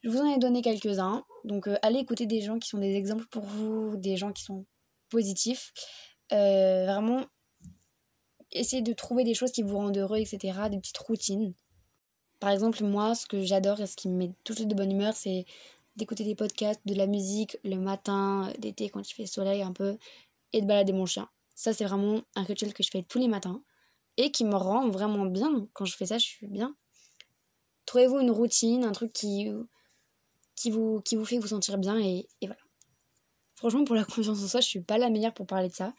Je 0.04 0.10
vous 0.10 0.20
en 0.20 0.32
ai 0.32 0.38
donné 0.38 0.62
quelques-uns. 0.62 1.24
Donc 1.42 1.66
euh, 1.66 1.76
allez 1.82 1.98
écouter 1.98 2.26
des 2.26 2.40
gens 2.40 2.60
qui 2.60 2.68
sont 2.68 2.78
des 2.78 2.94
exemples 2.94 3.26
pour 3.32 3.42
vous, 3.42 3.96
des 3.96 4.16
gens 4.16 4.32
qui 4.32 4.44
sont 4.44 4.66
positifs. 5.08 5.72
Euh, 6.30 6.86
vraiment, 6.86 7.24
essayez 8.52 8.82
de 8.82 8.92
trouver 8.92 9.24
des 9.24 9.34
choses 9.34 9.50
qui 9.50 9.62
vous 9.62 9.76
rendent 9.76 9.98
heureux, 9.98 10.18
etc. 10.18 10.38
Des 10.70 10.78
petites 10.78 10.98
routines. 10.98 11.54
Par 12.44 12.52
exemple, 12.52 12.84
moi, 12.84 13.14
ce 13.14 13.26
que 13.26 13.42
j'adore 13.42 13.80
et 13.80 13.86
ce 13.86 13.96
qui 13.96 14.06
me 14.06 14.16
met 14.18 14.30
toujours 14.44 14.66
de 14.66 14.74
bonne 14.74 14.92
humeur, 14.92 15.14
c'est 15.16 15.46
d'écouter 15.96 16.24
des 16.24 16.34
podcasts, 16.34 16.82
de 16.84 16.94
la 16.94 17.06
musique 17.06 17.56
le 17.64 17.76
matin, 17.76 18.52
d'été 18.58 18.90
quand 18.90 19.00
il 19.00 19.14
fait 19.14 19.24
soleil 19.24 19.62
un 19.62 19.72
peu, 19.72 19.96
et 20.52 20.60
de 20.60 20.66
balader 20.66 20.92
mon 20.92 21.06
chien. 21.06 21.26
Ça, 21.54 21.72
c'est 21.72 21.86
vraiment 21.86 22.20
un 22.34 22.42
rituel 22.42 22.74
que 22.74 22.82
je 22.82 22.90
fais 22.90 23.02
tous 23.02 23.18
les 23.18 23.28
matins 23.28 23.62
et 24.18 24.30
qui 24.30 24.44
me 24.44 24.56
rend 24.56 24.90
vraiment 24.90 25.24
bien. 25.24 25.66
Quand 25.72 25.86
je 25.86 25.96
fais 25.96 26.04
ça, 26.04 26.18
je 26.18 26.26
suis 26.26 26.46
bien. 26.46 26.76
Trouvez-vous 27.86 28.20
une 28.20 28.30
routine, 28.30 28.84
un 28.84 28.92
truc 28.92 29.14
qui, 29.14 29.50
qui, 30.54 30.70
vous, 30.70 31.00
qui 31.00 31.16
vous 31.16 31.24
fait 31.24 31.38
vous 31.38 31.48
sentir 31.48 31.78
bien 31.78 31.98
et, 31.98 32.28
voilà. 32.42 32.60
Franchement, 33.54 33.84
pour 33.84 33.94
la 33.94 34.04
confiance 34.04 34.42
en 34.42 34.48
soi, 34.48 34.60
je 34.60 34.68
suis 34.68 34.82
pas 34.82 34.98
la 34.98 35.08
meilleure 35.08 35.32
pour 35.32 35.46
parler 35.46 35.70
de 35.70 35.74
ça 35.74 35.94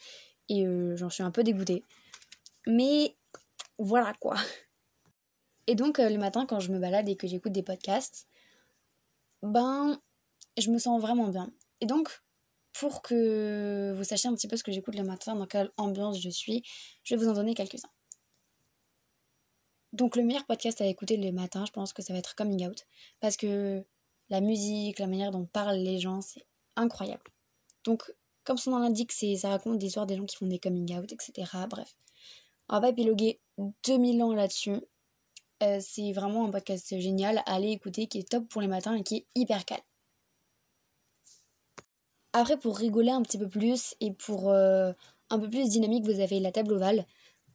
et 0.49 0.67
euh, 0.67 0.95
j'en 0.95 1.09
suis 1.09 1.23
un 1.23 1.31
peu 1.31 1.43
dégoûtée. 1.43 1.83
Mais 2.67 3.15
voilà 3.79 4.13
quoi. 4.19 4.35
Et 5.67 5.75
donc, 5.75 5.99
euh, 5.99 6.09
le 6.09 6.17
matin, 6.17 6.45
quand 6.45 6.59
je 6.59 6.71
me 6.71 6.79
balade 6.79 7.09
et 7.09 7.15
que 7.15 7.27
j'écoute 7.27 7.51
des 7.51 7.63
podcasts, 7.63 8.27
ben, 9.41 9.99
je 10.57 10.69
me 10.71 10.77
sens 10.77 11.01
vraiment 11.01 11.27
bien. 11.29 11.51
Et 11.81 11.85
donc, 11.85 12.21
pour 12.73 13.01
que 13.01 13.93
vous 13.95 14.03
sachiez 14.03 14.29
un 14.29 14.35
petit 14.35 14.47
peu 14.47 14.57
ce 14.57 14.63
que 14.63 14.71
j'écoute 14.71 14.95
le 14.95 15.03
matin, 15.03 15.35
dans 15.35 15.47
quelle 15.47 15.71
ambiance 15.77 16.19
je 16.19 16.29
suis, 16.29 16.63
je 17.03 17.15
vais 17.15 17.23
vous 17.23 17.29
en 17.29 17.33
donner 17.33 17.53
quelques-uns. 17.53 17.89
Donc 19.93 20.17
le 20.17 20.23
meilleur 20.23 20.45
podcast 20.45 20.81
à 20.81 20.85
écouter 20.85 21.15
le 21.15 21.31
matin, 21.31 21.63
je 21.65 21.71
pense 21.71 21.93
que 21.93 22.01
ça 22.01 22.11
va 22.11 22.19
être 22.19 22.35
Coming 22.35 22.67
Out. 22.67 22.85
Parce 23.21 23.37
que 23.37 23.85
la 24.29 24.41
musique, 24.41 24.99
la 24.99 25.07
manière 25.07 25.31
dont 25.31 25.45
parlent 25.45 25.77
les 25.77 25.99
gens, 25.99 26.19
c'est 26.19 26.45
incroyable. 26.75 27.23
Donc, 27.85 28.13
comme 28.43 28.57
son 28.57 28.71
nom 28.71 28.79
l'indique, 28.79 29.13
ça 29.13 29.49
raconte 29.49 29.79
des 29.79 29.87
histoires 29.87 30.05
des 30.05 30.17
gens 30.17 30.25
qui 30.25 30.35
font 30.35 30.47
des 30.47 30.59
coming 30.59 30.97
out, 30.97 31.11
etc. 31.11 31.49
Bref. 31.69 31.95
On 32.67 32.75
va 32.75 32.81
pas 32.81 32.89
épiloguer 32.89 33.39
2000 33.85 34.21
ans 34.21 34.33
là-dessus. 34.33 34.81
Euh, 35.65 35.79
c'est 35.81 36.11
vraiment 36.11 36.45
un 36.45 36.51
podcast 36.51 36.99
génial 36.99 37.39
à 37.39 37.55
aller 37.55 37.69
écouter, 37.71 38.07
qui 38.07 38.19
est 38.19 38.29
top 38.29 38.47
pour 38.47 38.61
les 38.61 38.67
matins 38.67 38.93
et 38.95 39.03
qui 39.03 39.17
est 39.17 39.25
hyper 39.35 39.65
calme. 39.65 39.81
Après, 42.33 42.57
pour 42.57 42.77
rigoler 42.77 43.11
un 43.11 43.21
petit 43.23 43.37
peu 43.37 43.47
plus 43.47 43.95
et 44.01 44.11
pour 44.11 44.51
euh, 44.51 44.91
un 45.29 45.39
peu 45.39 45.49
plus 45.49 45.69
dynamique, 45.69 46.05
vous 46.05 46.19
avez 46.19 46.39
La 46.39 46.51
Table 46.51 46.73
Ovale 46.73 47.05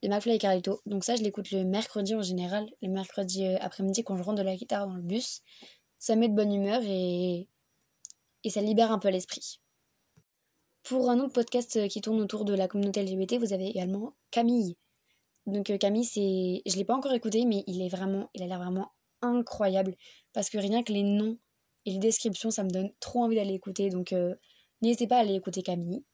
de 0.02 0.08
McFly 0.08 0.36
et 0.36 0.38
Carlito. 0.38 0.80
Donc 0.86 1.04
ça, 1.04 1.14
je 1.16 1.22
l'écoute 1.22 1.50
le 1.50 1.64
mercredi 1.64 2.14
en 2.14 2.22
général, 2.22 2.68
le 2.82 2.88
mercredi 2.88 3.44
euh, 3.46 3.58
après-midi 3.60 4.02
quand 4.02 4.16
je 4.16 4.22
rentre 4.22 4.38
de 4.38 4.42
la 4.42 4.56
guitare 4.56 4.86
dans 4.88 4.94
le 4.94 5.02
bus. 5.02 5.42
Ça 5.98 6.16
met 6.16 6.28
de 6.28 6.34
bonne 6.34 6.52
humeur 6.52 6.80
et, 6.82 7.46
et 8.44 8.50
ça 8.50 8.62
libère 8.62 8.90
un 8.90 8.98
peu 8.98 9.10
l'esprit. 9.10 9.60
Pour 10.82 11.10
un 11.10 11.20
autre 11.20 11.34
podcast 11.34 11.86
qui 11.88 12.00
tourne 12.00 12.20
autour 12.20 12.46
de 12.46 12.54
la 12.54 12.66
communauté 12.66 13.02
LGBT, 13.04 13.34
vous 13.34 13.52
avez 13.52 13.66
également 13.66 14.14
Camille. 14.30 14.76
Donc 15.46 15.76
Camille, 15.78 16.04
c'est, 16.04 16.62
je 16.66 16.76
l'ai 16.76 16.84
pas 16.84 16.94
encore 16.94 17.12
écouté, 17.12 17.44
mais 17.44 17.64
il 17.66 17.82
est 17.82 17.88
vraiment, 17.88 18.30
il 18.34 18.42
a 18.42 18.46
l'air 18.46 18.58
vraiment 18.58 18.92
incroyable 19.22 19.96
parce 20.32 20.50
que 20.50 20.58
rien 20.58 20.82
que 20.82 20.92
les 20.92 21.02
noms 21.02 21.38
et 21.86 21.92
les 21.92 21.98
descriptions, 21.98 22.50
ça 22.50 22.64
me 22.64 22.70
donne 22.70 22.90
trop 23.00 23.24
envie 23.24 23.36
d'aller 23.36 23.54
écouter. 23.54 23.90
Donc 23.90 24.14
n'hésitez 24.82 25.06
pas 25.06 25.16
à 25.16 25.20
aller 25.20 25.34
écouter 25.34 25.62
Camille. 25.62 26.04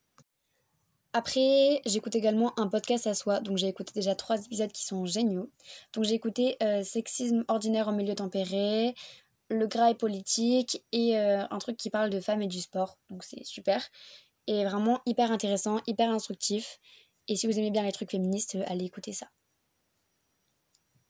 Après, 1.18 1.80
j'écoute 1.86 2.14
également 2.14 2.52
un 2.60 2.68
podcast 2.68 3.06
à 3.06 3.14
soi, 3.14 3.40
donc 3.40 3.56
j'ai 3.56 3.68
écouté 3.68 3.90
déjà 3.94 4.14
trois 4.14 4.44
épisodes 4.44 4.70
qui 4.70 4.84
sont 4.84 5.06
géniaux. 5.06 5.50
Donc 5.94 6.04
j'ai 6.04 6.12
écouté 6.12 6.58
euh, 6.62 6.82
Sexisme 6.82 7.42
ordinaire 7.48 7.88
en 7.88 7.92
milieu 7.92 8.14
tempéré, 8.14 8.94
Le 9.48 9.66
gras 9.66 9.94
politique 9.94 10.84
et 10.92 11.16
euh, 11.16 11.46
un 11.50 11.58
truc 11.58 11.78
qui 11.78 11.88
parle 11.88 12.10
de 12.10 12.20
femmes 12.20 12.42
et 12.42 12.46
du 12.46 12.60
sport, 12.60 12.98
donc 13.08 13.24
c'est 13.24 13.42
super. 13.44 13.82
Et 14.46 14.66
vraiment 14.66 15.00
hyper 15.06 15.32
intéressant, 15.32 15.80
hyper 15.86 16.10
instructif. 16.10 16.80
Et 17.28 17.36
si 17.36 17.46
vous 17.46 17.58
aimez 17.58 17.70
bien 17.70 17.84
les 17.84 17.92
trucs 17.92 18.10
féministes, 18.10 18.56
allez 18.66 18.84
écouter 18.84 19.12
ça. 19.12 19.28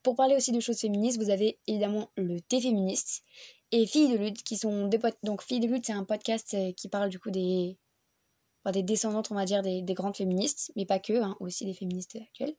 Pour 0.03 0.17
parler 0.17 0.37
aussi 0.37 0.53
de 0.53 0.61
choses 0.61 0.81
féministes, 0.81 1.19
vous 1.21 1.31
avez 1.31 1.59
évidemment 1.67 2.11
le 2.17 2.41
thé 2.41 2.61
féministe 2.61 3.25
et 3.73 3.87
Filles 3.87 4.13
de 4.13 4.17
lutte 4.17 4.43
qui 4.45 4.57
sont 4.57 4.87
des 4.87 5.01
donc 5.25 5.43
Filles 5.43 5.61
de 5.61 5.67
lutte 5.67 5.87
c'est 5.87 5.93
un 5.93 6.05
podcast 6.05 6.55
euh, 6.55 6.73
qui 6.73 6.89
parle 6.89 7.11
du 7.11 7.19
coup 7.19 7.33
des 7.33 7.77
des 8.73 8.83
descendantes, 8.83 9.31
on 9.31 9.35
va 9.35 9.45
dire, 9.45 9.63
des, 9.63 9.83
grandes 9.95 10.17
féministes, 10.17 10.73
mais 10.77 10.87
pas 10.87 10.99
que, 10.99 11.23
hein, 11.23 11.37
aussi 11.41 11.65
des 11.65 11.75
féministes 11.75 12.17
actuelles. 12.17 12.55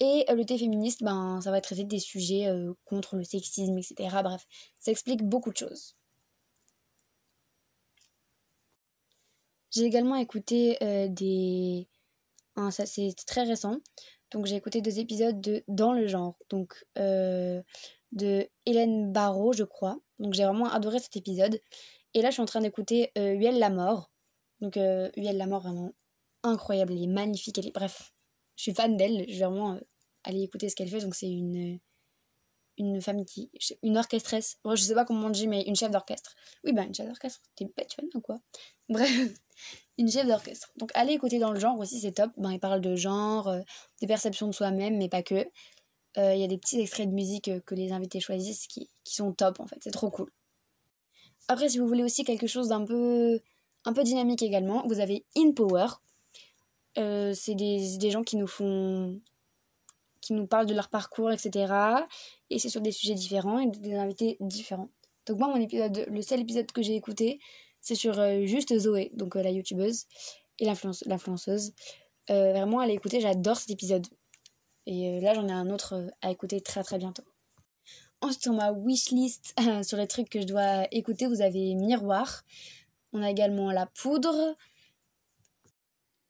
Et 0.00 0.24
euh, 0.28 0.34
le 0.34 0.44
thé 0.44 0.58
féministe, 0.58 1.02
ben, 1.02 1.40
ça 1.40 1.50
va 1.50 1.60
traiter 1.60 1.84
des 1.84 1.98
sujets 1.98 2.46
euh, 2.48 2.74
contre 2.84 3.16
le 3.16 3.24
sexisme, 3.24 3.78
etc. 3.78 3.94
Bref, 4.22 4.46
ça 4.78 4.90
explique 4.90 5.22
beaucoup 5.22 5.50
de 5.52 5.56
choses. 5.56 5.96
J'ai 9.70 9.84
également 9.84 10.16
écouté 10.16 10.82
euh, 10.82 11.08
des... 11.08 11.86
ça 12.70 12.86
c'est 12.86 13.14
très 13.26 13.44
récent. 13.44 13.78
Donc 14.32 14.46
j'ai 14.46 14.56
écouté 14.56 14.80
deux 14.82 14.98
épisodes 14.98 15.40
de 15.40 15.64
Dans 15.68 15.92
le 15.92 16.06
genre, 16.06 16.36
donc 16.50 16.84
de 16.96 18.48
Hélène 18.66 19.12
Barrault, 19.12 19.52
je 19.52 19.64
crois. 19.64 19.98
Donc 20.18 20.34
j'ai 20.34 20.44
vraiment 20.44 20.68
adoré 20.70 20.98
cet 20.98 21.16
épisode. 21.16 21.60
Et 22.14 22.22
là 22.22 22.30
je 22.30 22.34
suis 22.34 22.42
en 22.42 22.46
train 22.46 22.60
d'écouter 22.60 23.10
Huel 23.16 23.58
la 23.58 23.70
mort. 23.70 24.10
Donc, 24.60 24.76
euh, 24.78 25.10
la 25.16 25.46
mort, 25.46 25.62
vraiment 25.62 25.92
incroyable. 26.42 26.94
Elle 26.94 27.02
est 27.02 27.08
magnifique. 27.08 27.58
Elle 27.58 27.66
est... 27.66 27.74
Bref, 27.74 28.14
je 28.56 28.62
suis 28.62 28.74
fan 28.74 28.96
d'elle. 28.96 29.26
Je 29.28 29.38
vais 29.38 29.44
vraiment 29.44 29.74
euh, 29.74 29.80
aller 30.24 30.42
écouter 30.42 30.68
ce 30.68 30.76
qu'elle 30.76 30.88
fait. 30.88 31.00
Donc, 31.00 31.14
c'est 31.14 31.28
une, 31.28 31.78
une 32.78 33.00
femme 33.00 33.24
qui. 33.24 33.50
Une 33.82 33.98
orchestresse. 33.98 34.58
Bon, 34.64 34.74
je 34.74 34.82
sais 34.82 34.94
pas 34.94 35.04
comment 35.04 35.26
on 35.26 35.30
dit, 35.30 35.46
mais 35.46 35.62
une 35.64 35.76
chef 35.76 35.90
d'orchestre. 35.90 36.34
Oui, 36.64 36.72
bah, 36.72 36.84
une 36.84 36.94
chef 36.94 37.06
d'orchestre. 37.06 37.42
T'es 37.54 37.66
bête, 37.76 37.96
ou 38.14 38.20
quoi? 38.20 38.40
Bref, 38.88 39.10
une 39.98 40.10
chef 40.10 40.26
d'orchestre. 40.26 40.72
Donc, 40.76 40.90
aller 40.94 41.12
écouter 41.14 41.38
dans 41.38 41.52
le 41.52 41.60
genre 41.60 41.78
aussi, 41.78 42.00
c'est 42.00 42.12
top. 42.12 42.30
Ben, 42.36 42.52
il 42.52 42.60
parle 42.60 42.80
de 42.80 42.96
genre, 42.96 43.48
euh, 43.48 43.60
des 44.00 44.06
perceptions 44.06 44.46
de 44.46 44.52
soi-même, 44.52 44.96
mais 44.96 45.08
pas 45.08 45.22
que. 45.22 45.46
Euh, 46.18 46.34
il 46.34 46.40
y 46.40 46.44
a 46.44 46.48
des 46.48 46.58
petits 46.58 46.80
extraits 46.80 47.08
de 47.08 47.14
musique 47.14 47.50
que 47.64 47.74
les 47.74 47.92
invités 47.92 48.20
choisissent 48.20 48.66
qui, 48.66 48.88
sont 49.04 49.32
top, 49.32 49.60
en 49.60 49.66
fait. 49.66 49.78
C'est 49.80 49.90
trop 49.90 50.10
cool. 50.10 50.30
Après, 51.48 51.68
si 51.68 51.78
vous 51.78 51.86
voulez 51.86 52.02
aussi 52.02 52.24
quelque 52.24 52.46
chose 52.46 52.68
d'un 52.68 52.84
peu 52.84 53.40
un 53.86 53.92
peu 53.92 54.02
dynamique 54.02 54.42
également. 54.42 54.84
Vous 54.86 55.00
avez 55.00 55.24
In 55.36 55.52
Power. 55.52 55.86
Euh, 56.98 57.32
c'est 57.34 57.54
des, 57.54 57.96
des, 57.98 58.10
gens 58.10 58.22
qui 58.22 58.36
nous 58.36 58.46
font. 58.46 59.20
qui 60.20 60.32
nous 60.32 60.46
parlent 60.46 60.66
de 60.66 60.74
leur 60.74 60.88
parcours, 60.88 61.30
etc. 61.30 61.72
Et 62.50 62.58
c'est 62.58 62.68
sur 62.68 62.80
des 62.80 62.92
sujets 62.92 63.14
différents 63.14 63.60
et 63.60 63.66
des 63.66 63.94
invités 63.94 64.36
différents. 64.40 64.90
Donc, 65.26 65.38
moi, 65.38 65.48
mon 65.48 65.60
épisode, 65.60 66.06
le 66.10 66.22
seul 66.22 66.40
épisode 66.40 66.70
que 66.72 66.82
j'ai 66.82 66.94
écouté, 66.94 67.38
c'est 67.86 67.94
sur 67.94 68.18
euh, 68.18 68.44
juste 68.46 68.76
Zoé, 68.76 69.12
donc 69.14 69.36
euh, 69.36 69.42
la 69.44 69.50
youtubeuse 69.50 70.06
et 70.58 70.64
l'influenceuse. 70.64 71.72
vraiment, 72.28 72.80
à 72.80 72.86
l'écouter, 72.88 73.20
j'adore 73.20 73.56
cet 73.58 73.70
épisode. 73.70 74.04
Et 74.86 75.20
là, 75.20 75.34
j'en 75.34 75.46
ai 75.46 75.52
un 75.52 75.70
autre 75.70 76.10
à 76.20 76.32
écouter 76.32 76.60
très 76.60 76.82
très 76.82 76.98
bientôt. 76.98 77.22
Ensuite, 78.20 78.42
sur 78.42 78.54
ma 78.54 78.72
wishlist, 78.72 79.54
sur 79.84 79.98
les 79.98 80.08
trucs 80.08 80.28
que 80.28 80.40
je 80.40 80.46
dois 80.46 80.88
écouter, 80.90 81.28
vous 81.28 81.42
avez 81.42 81.76
Miroir. 81.76 82.42
On 83.12 83.22
a 83.22 83.30
également 83.30 83.70
La 83.70 83.86
Poudre, 83.86 84.56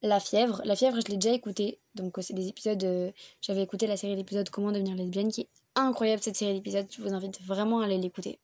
La 0.03 0.19
Fièvre. 0.19 0.61
La 0.63 0.75
Fièvre, 0.75 0.99
je 1.03 1.11
l'ai 1.11 1.17
déjà 1.17 1.33
écouté. 1.33 1.79
Donc, 1.95 2.19
euh, 2.19 2.21
c'est 2.21 2.35
des 2.35 2.49
épisodes. 2.49 2.83
Euh, 2.83 3.11
j'avais 3.41 3.63
écouté 3.63 3.87
la 3.87 3.97
série 3.97 4.15
d'épisodes 4.15 4.47
Comment 4.51 4.71
devenir 4.71 4.95
lesbienne, 4.95 5.31
qui 5.31 5.41
est 5.41 5.49
incroyable 5.73 6.21
cette 6.21 6.35
série 6.35 6.53
d'épisodes. 6.53 6.85
Je 6.91 7.01
vous 7.01 7.13
invite 7.13 7.41
vraiment 7.41 7.79
à 7.79 7.85
aller 7.85 7.97
l'écouter. 7.97 8.39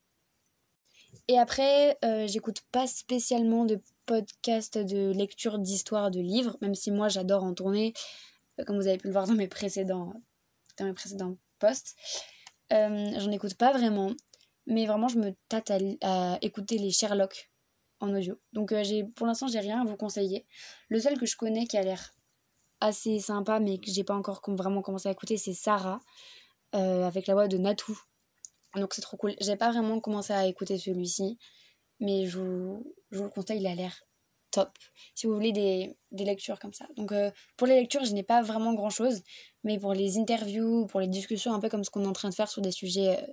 Et 1.27 1.39
après, 1.39 1.97
euh, 2.03 2.27
j'écoute 2.27 2.61
pas 2.71 2.87
spécialement 2.87 3.65
de 3.65 3.79
podcast 4.05 4.77
de 4.77 5.11
lecture 5.11 5.59
d'histoire 5.59 6.11
de 6.11 6.19
livres, 6.19 6.57
même 6.61 6.75
si 6.75 6.91
moi 6.91 7.07
j'adore 7.07 7.43
en 7.43 7.53
tourner, 7.53 7.93
comme 8.67 8.75
vous 8.75 8.87
avez 8.87 8.97
pu 8.97 9.07
le 9.07 9.13
voir 9.13 9.27
dans 9.27 9.33
mes 9.33 9.47
précédents, 9.47 10.13
dans 10.77 10.85
mes 10.85 10.93
précédents 10.93 11.37
posts. 11.59 11.95
J'en 12.69 13.31
écoute 13.31 13.53
pas 13.53 13.71
vraiment, 13.71 14.11
mais 14.65 14.85
vraiment 14.85 15.07
je 15.07 15.19
me 15.19 15.33
tâte 15.47 15.71
à 16.01 16.37
écouter 16.41 16.77
les 16.77 16.91
Sherlock 16.91 17.49
en 18.03 18.13
audio. 18.13 18.37
Donc 18.51 18.71
euh, 18.71 18.83
pour 19.15 19.25
l'instant 19.25 19.47
j'ai 19.47 19.59
rien 19.59 19.81
à 19.81 19.85
vous 19.85 19.95
conseiller. 19.95 20.45
Le 20.89 20.99
seul 20.99 21.17
que 21.17 21.25
je 21.25 21.37
connais 21.37 21.65
qui 21.65 21.77
a 21.77 21.83
l'air 21.83 22.13
assez 22.79 23.19
sympa 23.19 23.59
mais 23.59 23.77
que 23.79 23.89
j'ai 23.89 24.03
pas 24.03 24.15
encore 24.15 24.41
vraiment 24.47 24.81
commencé 24.81 25.07
à 25.07 25.11
écouter 25.11 25.37
c'est 25.37 25.53
Sarah 25.53 25.99
euh, 26.75 27.07
avec 27.07 27.27
la 27.27 27.33
voix 27.33 27.47
de 27.47 27.57
Natou. 27.57 27.97
Donc 28.75 28.93
c'est 28.93 29.01
trop 29.01 29.17
cool. 29.17 29.35
J'ai 29.39 29.55
pas 29.55 29.71
vraiment 29.71 29.99
commencé 29.99 30.33
à 30.33 30.47
écouter 30.47 30.77
celui-ci 30.77 31.37
mais 32.03 32.27
je 32.27 32.39
vous, 32.39 32.95
le 33.11 33.29
conseille, 33.29 33.59
il 33.59 33.67
a 33.67 33.75
l'air 33.75 34.03
top. 34.51 34.69
Si 35.15 35.25
vous 35.25 35.33
voulez 35.33 35.51
des, 35.51 35.95
lectures 36.11 36.59
comme 36.59 36.73
ça. 36.73 36.85
Donc 36.97 37.11
euh, 37.11 37.31
pour 37.57 37.65
les 37.65 37.79
lectures, 37.79 38.05
je 38.05 38.13
n'ai 38.13 38.23
pas 38.23 38.41
vraiment 38.41 38.73
grand 38.73 38.89
chose, 38.89 39.21
mais 39.63 39.79
pour 39.79 39.93
les 39.93 40.17
interviews, 40.17 40.85
pour 40.87 40.99
les 40.99 41.07
discussions, 41.07 41.53
un 41.53 41.59
peu 41.59 41.69
comme 41.69 41.83
ce 41.83 41.89
qu'on 41.89 42.03
est 42.03 42.07
en 42.07 42.13
train 42.13 42.29
de 42.29 42.35
faire 42.35 42.49
sur 42.49 42.61
des 42.61 42.71
sujets, 42.71 43.25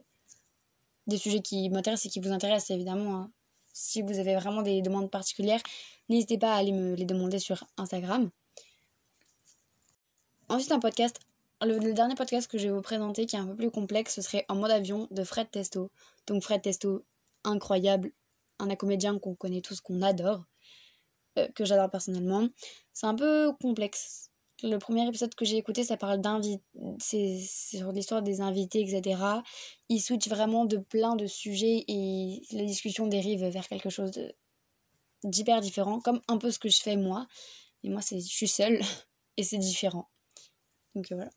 des 1.06 1.18
sujets 1.18 1.42
qui 1.42 1.68
m'intéressent 1.68 2.06
et 2.06 2.08
qui 2.10 2.20
vous 2.20 2.32
intéressent 2.32 2.70
évidemment, 2.70 3.16
hein 3.16 3.32
si 3.72 4.02
vous 4.02 4.18
avez 4.18 4.34
vraiment 4.34 4.62
des 4.62 4.82
demandes 4.82 5.10
particulières, 5.10 5.62
n'hésitez 6.08 6.38
pas 6.38 6.54
à 6.54 6.56
aller 6.56 6.72
me 6.72 6.94
les 6.94 7.04
demander 7.04 7.38
sur 7.38 7.64
Instagram. 7.76 8.30
Ensuite, 10.48 10.72
un 10.72 10.80
podcast. 10.80 11.20
Le, 11.62 11.92
dernier 11.92 12.14
podcast 12.14 12.50
que 12.50 12.58
je 12.58 12.68
vais 12.68 12.72
vous 12.72 12.80
présenter, 12.82 13.26
qui 13.26 13.36
est 13.36 13.38
un 13.38 13.46
peu 13.46 13.56
plus 13.56 13.70
complexe, 13.70 14.14
ce 14.14 14.22
serait 14.22 14.46
En 14.48 14.56
mode 14.56 14.70
avion 14.70 15.08
de 15.10 15.24
Fred 15.24 15.50
Testo. 15.50 15.90
Donc, 16.26 16.42
Fred 16.42 16.62
Testo, 16.62 17.04
incroyable, 17.44 18.12
un 18.58 18.74
comédien 18.76 19.18
qu'on 19.18 19.34
connaît 19.34 19.60
tous, 19.60 19.80
qu'on 19.80 20.00
adore, 20.00 20.44
euh, 21.38 21.48
que 21.54 21.64
j'adore 21.64 21.90
personnellement. 21.90 22.48
C'est 22.92 23.06
un 23.06 23.14
peu 23.14 23.52
complexe 23.60 24.30
le 24.62 24.78
premier 24.78 25.06
épisode 25.06 25.34
que 25.34 25.44
j'ai 25.44 25.56
écouté, 25.56 25.84
ça 25.84 25.96
parle 25.96 26.20
d'invités, 26.20 26.62
c'est 26.98 27.38
sur 27.40 27.92
l'histoire 27.92 28.22
des 28.22 28.40
invités, 28.40 28.80
etc. 28.80 29.20
Il 29.88 30.00
switch 30.00 30.28
vraiment 30.28 30.64
de 30.64 30.76
plein 30.76 31.16
de 31.16 31.26
sujets 31.26 31.84
et 31.88 32.42
la 32.52 32.64
discussion 32.64 33.06
dérive 33.06 33.44
vers 33.44 33.68
quelque 33.68 33.90
chose 33.90 34.10
d'hyper 35.24 35.60
différent, 35.60 36.00
comme 36.00 36.20
un 36.28 36.38
peu 36.38 36.50
ce 36.50 36.58
que 36.58 36.68
je 36.68 36.80
fais 36.80 36.96
moi. 36.96 37.26
Et 37.82 37.88
moi, 37.88 38.00
je 38.10 38.18
suis 38.18 38.48
seule 38.48 38.80
et 39.36 39.42
c'est 39.42 39.58
différent. 39.58 40.08
Donc 40.94 41.10
euh, 41.12 41.14
voilà. 41.14 41.30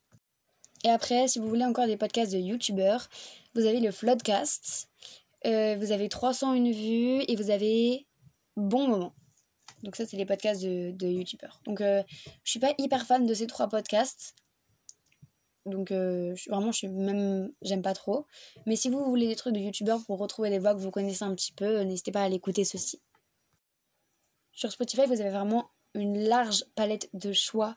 Et 0.84 0.90
après, 0.90 1.28
si 1.28 1.40
vous 1.40 1.48
voulez 1.48 1.66
encore 1.66 1.88
des 1.88 1.98
podcasts 1.98 2.34
de 2.34 2.40
youtubeurs, 2.40 3.10
vous 3.56 3.66
avez 3.66 3.80
le 3.80 3.92
Floodcast. 3.92 4.90
Euh, 5.46 5.76
vous 5.78 5.92
avez 5.92 6.10
301 6.10 6.72
vues 6.72 7.24
et 7.28 7.36
vous 7.36 7.50
avez 7.50 8.08
Bon 8.56 8.88
Moment. 8.88 9.14
Donc 9.84 9.96
ça, 9.96 10.06
c'est 10.06 10.18
les 10.18 10.26
podcasts 10.26 10.62
de, 10.62 10.92
de 10.92 11.08
youtubeurs. 11.08 11.62
Donc 11.66 11.82
euh, 11.82 12.04
je 12.44 12.52
suis 12.52 12.60
pas 12.60 12.74
hyper 12.78 13.06
fan 13.06 13.26
de 13.26 13.34
ces 13.34 13.48
trois 13.48 13.68
podcasts. 13.68 14.36
Donc 15.66 15.92
euh, 15.92 16.36
vraiment, 16.50 16.72
je 16.72 16.78
suis 16.80 16.88
même, 16.90 17.52
j'aime 17.62 17.82
pas 17.82 17.94
trop. 17.94 18.26
Mais 18.66 18.76
si 18.76 18.90
vous 18.90 19.04
voulez 19.04 19.28
des 19.28 19.36
trucs 19.36 19.54
de 19.54 19.60
youtubeurs 19.60 20.04
pour 20.06 20.20
retrouver 20.20 20.50
des 20.50 20.60
voix 20.60 20.74
que 20.74 20.80
vous 20.80 20.92
connaissez 20.92 21.24
un 21.24 21.36
petit 21.36 21.54
peu, 21.54 21.82
n'hésitez 21.82 22.12
pas 22.12 22.24
à 22.24 22.30
l'écouter 22.30 22.66
ceci. 22.66 23.02
Sur 24.52 24.72
Spotify, 24.72 25.06
vous 25.06 25.22
avez 25.22 25.30
vraiment 25.30 25.70
une 25.94 26.20
large 26.20 26.66
palette 26.76 27.10
de 27.14 27.32
choix 27.32 27.76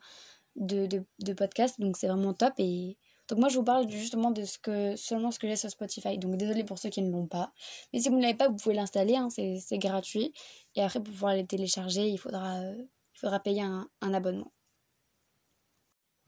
de, 0.57 0.87
de, 1.19 1.33
podcasts. 1.33 1.81
Donc 1.81 1.97
c'est 1.97 2.09
vraiment 2.09 2.35
top. 2.35 2.55
Et 2.59 2.97
Donc 3.29 3.39
moi 3.39 3.49
je 3.49 3.57
vous 3.57 3.65
parle 3.65 3.89
justement 3.91 4.31
de 4.31 4.45
ce 4.45 4.59
que 4.59 4.97
seulement 4.97 5.31
ce 5.31 5.39
que 5.39 5.49
j'ai 5.49 5.57
sur 5.57 5.71
Spotify. 5.71 6.19
Donc 6.19 6.37
désolé 6.37 6.65
pour 6.65 6.79
ceux 6.79 6.91
qui 6.91 7.03
ne 7.03 7.11
l'ont 7.11 7.27
pas. 7.27 7.53
Mais 7.93 8.01
si 8.01 8.09
vous 8.09 8.17
ne 8.17 8.23
l'avez 8.23 8.35
pas, 8.37 8.49
vous 8.49 8.57
pouvez 8.57 8.75
l'installer, 8.75 9.17
hein, 9.17 9.29
c'est 9.31 9.79
gratuit. 9.79 10.33
Et 10.75 10.83
après 10.83 11.01
pour 11.03 11.13
pouvoir 11.13 11.35
les 11.35 11.47
télécharger, 11.47 12.09
il 12.09 12.19
faudra, 12.19 12.61
il 12.63 13.19
faudra 13.19 13.41
payer 13.41 13.63
un, 13.63 13.89
abonnement. 14.01 14.53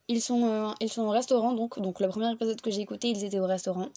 Ils 0.08 0.22
sont, 0.22 0.44
euh, 0.44 0.72
ils 0.80 0.90
sont 0.90 1.02
au 1.02 1.10
restaurant 1.10 1.52
donc. 1.52 1.78
Donc 1.80 2.00
le 2.00 2.08
premier 2.08 2.32
épisode 2.32 2.60
que 2.60 2.70
j'ai 2.70 2.80
écouté, 2.80 3.10
ils 3.10 3.24
étaient 3.24 3.40
au 3.40 3.46
restaurant. 3.46 3.88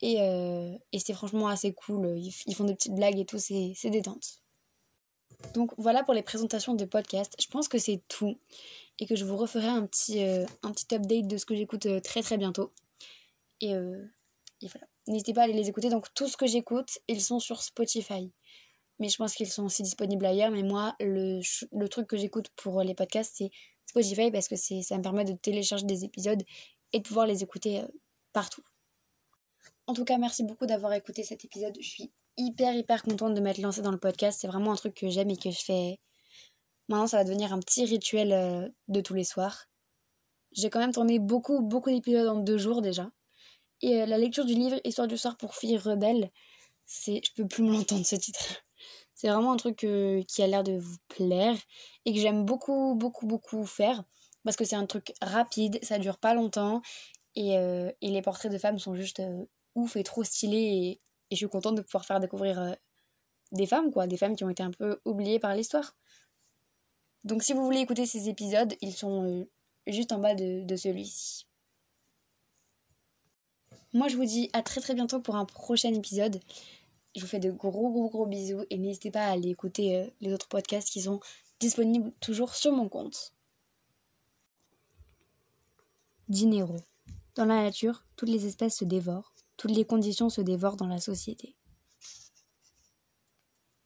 Et, 0.00 0.20
euh, 0.20 0.76
et 0.92 0.98
c'était 0.98 1.14
franchement 1.14 1.48
assez 1.48 1.72
cool. 1.72 2.18
Ils, 2.18 2.32
ils, 2.46 2.54
font 2.54 2.64
des 2.64 2.74
petites 2.74 2.94
blagues 2.94 3.18
et 3.18 3.24
tout, 3.24 3.38
c'est 3.38 3.90
détente. 3.90 4.43
Donc 5.52 5.72
voilà 5.78 6.02
pour 6.02 6.14
les 6.14 6.22
présentations 6.22 6.74
de 6.74 6.84
podcasts. 6.84 7.34
Je 7.40 7.46
pense 7.48 7.68
que 7.68 7.78
c'est 7.78 8.00
tout 8.08 8.38
et 8.98 9.06
que 9.06 9.16
je 9.16 9.24
vous 9.24 9.36
referai 9.36 9.66
un 9.66 9.86
petit, 9.86 10.22
euh, 10.24 10.46
update 10.64 11.26
de 11.26 11.36
ce 11.36 11.44
que 11.46 11.54
j'écoute 11.54 11.86
euh, 11.86 12.00
très 12.00 12.22
très 12.22 12.38
bientôt. 12.38 12.72
Et, 13.60 13.74
euh, 13.74 14.04
et 14.62 14.68
voilà. 14.68 14.86
N'hésitez 15.06 15.34
pas 15.34 15.42
à 15.42 15.44
aller 15.44 15.52
les 15.52 15.68
écouter. 15.68 15.90
Donc 15.90 16.12
tout 16.14 16.28
ce 16.28 16.36
que 16.36 16.46
j'écoute, 16.46 16.98
ils 17.08 17.20
sont 17.20 17.40
sur 17.40 17.62
Spotify. 17.62 18.32
Mais 18.98 19.08
je 19.08 19.16
pense 19.16 19.34
qu'ils 19.34 19.50
sont 19.50 19.64
aussi 19.64 19.82
disponibles 19.82 20.24
ailleurs. 20.24 20.50
Mais 20.50 20.62
moi, 20.62 20.94
le, 21.00 21.40
le 21.72 21.88
truc 21.88 22.06
que 22.06 22.16
j'écoute 22.16 22.48
pour 22.56 22.82
les 22.82 22.94
podcasts, 22.94 23.34
c'est 23.36 23.50
Spotify 23.86 24.30
parce 24.30 24.48
que 24.48 24.56
ça 24.56 24.96
me 24.96 25.02
permet 25.02 25.24
de 25.24 25.34
télécharger 25.34 25.84
des 25.84 26.04
épisodes 26.04 26.42
et 26.92 27.00
de 27.00 27.06
pouvoir 27.06 27.26
les 27.26 27.42
écouter 27.42 27.82
partout. 28.32 28.62
En 29.86 29.94
tout 29.94 30.04
cas, 30.04 30.16
merci 30.16 30.44
beaucoup 30.44 30.66
d'avoir 30.66 30.92
écouté 30.94 31.22
cet 31.22 31.44
épisode. 31.44 31.76
Je 31.80 31.88
suis 31.88 32.12
hyper 32.36 32.74
hyper 32.74 33.02
contente 33.02 33.34
de 33.34 33.40
m'être 33.40 33.58
lancée 33.58 33.82
dans 33.82 33.90
le 33.90 33.98
podcast. 33.98 34.38
C'est 34.40 34.48
vraiment 34.48 34.72
un 34.72 34.76
truc 34.76 34.94
que 34.94 35.08
j'aime 35.08 35.30
et 35.30 35.36
que 35.36 35.50
je 35.50 35.60
fais. 35.64 36.00
Maintenant, 36.88 37.06
ça 37.06 37.18
va 37.18 37.24
devenir 37.24 37.52
un 37.52 37.60
petit 37.60 37.84
rituel 37.84 38.32
euh, 38.32 38.68
de 38.88 39.00
tous 39.00 39.14
les 39.14 39.24
soirs. 39.24 39.66
J'ai 40.52 40.70
quand 40.70 40.78
même 40.78 40.92
tourné 40.92 41.18
beaucoup 41.18 41.62
beaucoup 41.62 41.90
d'épisodes 41.90 42.28
en 42.28 42.36
deux 42.36 42.58
jours 42.58 42.82
déjà. 42.82 43.10
Et 43.82 44.02
euh, 44.02 44.06
la 44.06 44.18
lecture 44.18 44.44
du 44.44 44.54
livre 44.54 44.80
Histoire 44.84 45.08
du 45.08 45.16
soir 45.16 45.36
pour 45.36 45.56
filles 45.56 45.78
rebelles, 45.78 46.30
c'est, 46.86 47.20
je 47.24 47.32
peux 47.34 47.46
plus 47.48 47.62
me 47.64 47.72
l'entendre 47.72 48.06
ce 48.06 48.16
titre. 48.16 48.64
C'est 49.14 49.28
vraiment 49.28 49.52
un 49.52 49.56
truc 49.56 49.84
euh, 49.84 50.22
qui 50.28 50.42
a 50.42 50.46
l'air 50.46 50.64
de 50.64 50.76
vous 50.78 50.96
plaire 51.08 51.56
et 52.04 52.12
que 52.12 52.20
j'aime 52.20 52.44
beaucoup 52.44 52.94
beaucoup 52.96 53.26
beaucoup 53.26 53.64
faire 53.64 54.04
parce 54.44 54.56
que 54.56 54.64
c'est 54.64 54.76
un 54.76 54.86
truc 54.86 55.14
rapide, 55.22 55.78
ça 55.82 55.98
dure 55.98 56.18
pas 56.18 56.34
longtemps 56.34 56.82
et, 57.34 57.54
et 57.54 58.10
les 58.10 58.22
portraits 58.22 58.52
de 58.52 58.58
femmes 58.58 58.78
sont 58.78 58.94
juste 58.94 59.22
ouf 59.74 59.96
et 59.96 60.04
trop 60.04 60.22
stylés 60.22 60.58
et 60.58 61.00
et 61.30 61.36
je 61.36 61.38
suis 61.38 61.48
contente 61.48 61.76
de 61.76 61.82
pouvoir 61.82 62.04
faire 62.04 62.20
découvrir 62.20 62.60
euh, 62.60 62.72
des 63.52 63.66
femmes, 63.66 63.92
quoi, 63.92 64.06
des 64.06 64.16
femmes 64.16 64.36
qui 64.36 64.44
ont 64.44 64.50
été 64.50 64.62
un 64.62 64.70
peu 64.70 65.00
oubliées 65.04 65.38
par 65.38 65.54
l'histoire. 65.54 65.96
Donc 67.24 67.42
si 67.42 67.52
vous 67.52 67.64
voulez 67.64 67.80
écouter 67.80 68.06
ces 68.06 68.28
épisodes, 68.28 68.74
ils 68.80 68.92
sont 68.92 69.24
euh, 69.24 69.44
juste 69.86 70.12
en 70.12 70.18
bas 70.18 70.34
de, 70.34 70.76
celui-ci. 70.76 71.46
Moi 73.92 74.08
je 74.08 74.16
vous 74.16 74.24
dis 74.24 74.50
à 74.52 74.62
très 74.62 74.80
très 74.80 74.94
bientôt 74.94 75.20
pour 75.20 75.36
un 75.36 75.44
prochain 75.44 75.94
épisode. 75.94 76.40
Je 77.14 77.20
vous 77.20 77.26
fais 77.26 77.38
de 77.38 77.50
gros 77.50 77.70
gros 77.70 78.08
gros 78.08 78.26
bisous 78.26 78.64
et 78.70 78.76
n'hésitez 78.76 79.10
pas 79.12 79.26
à 79.26 79.30
aller 79.30 79.50
écouter 79.50 79.96
euh, 79.96 80.06
les 80.20 80.32
autres 80.32 80.48
podcasts 80.48 80.88
qui 80.88 81.02
sont 81.02 81.20
disponibles 81.60 82.12
toujours 82.20 82.54
sur 82.54 82.72
mon 82.72 82.88
compte. 82.88 83.32
Dinero. 86.28 86.76
Dans 87.36 87.44
la 87.44 87.62
nature, 87.62 88.04
toutes 88.16 88.30
les 88.30 88.46
espèces 88.46 88.78
se 88.78 88.84
dévorent 88.84 89.33
toutes 89.56 89.72
les 89.72 89.84
conditions 89.84 90.30
se 90.30 90.40
dévorent 90.40 90.76
dans 90.76 90.86
la 90.86 91.00
société. 91.00 91.56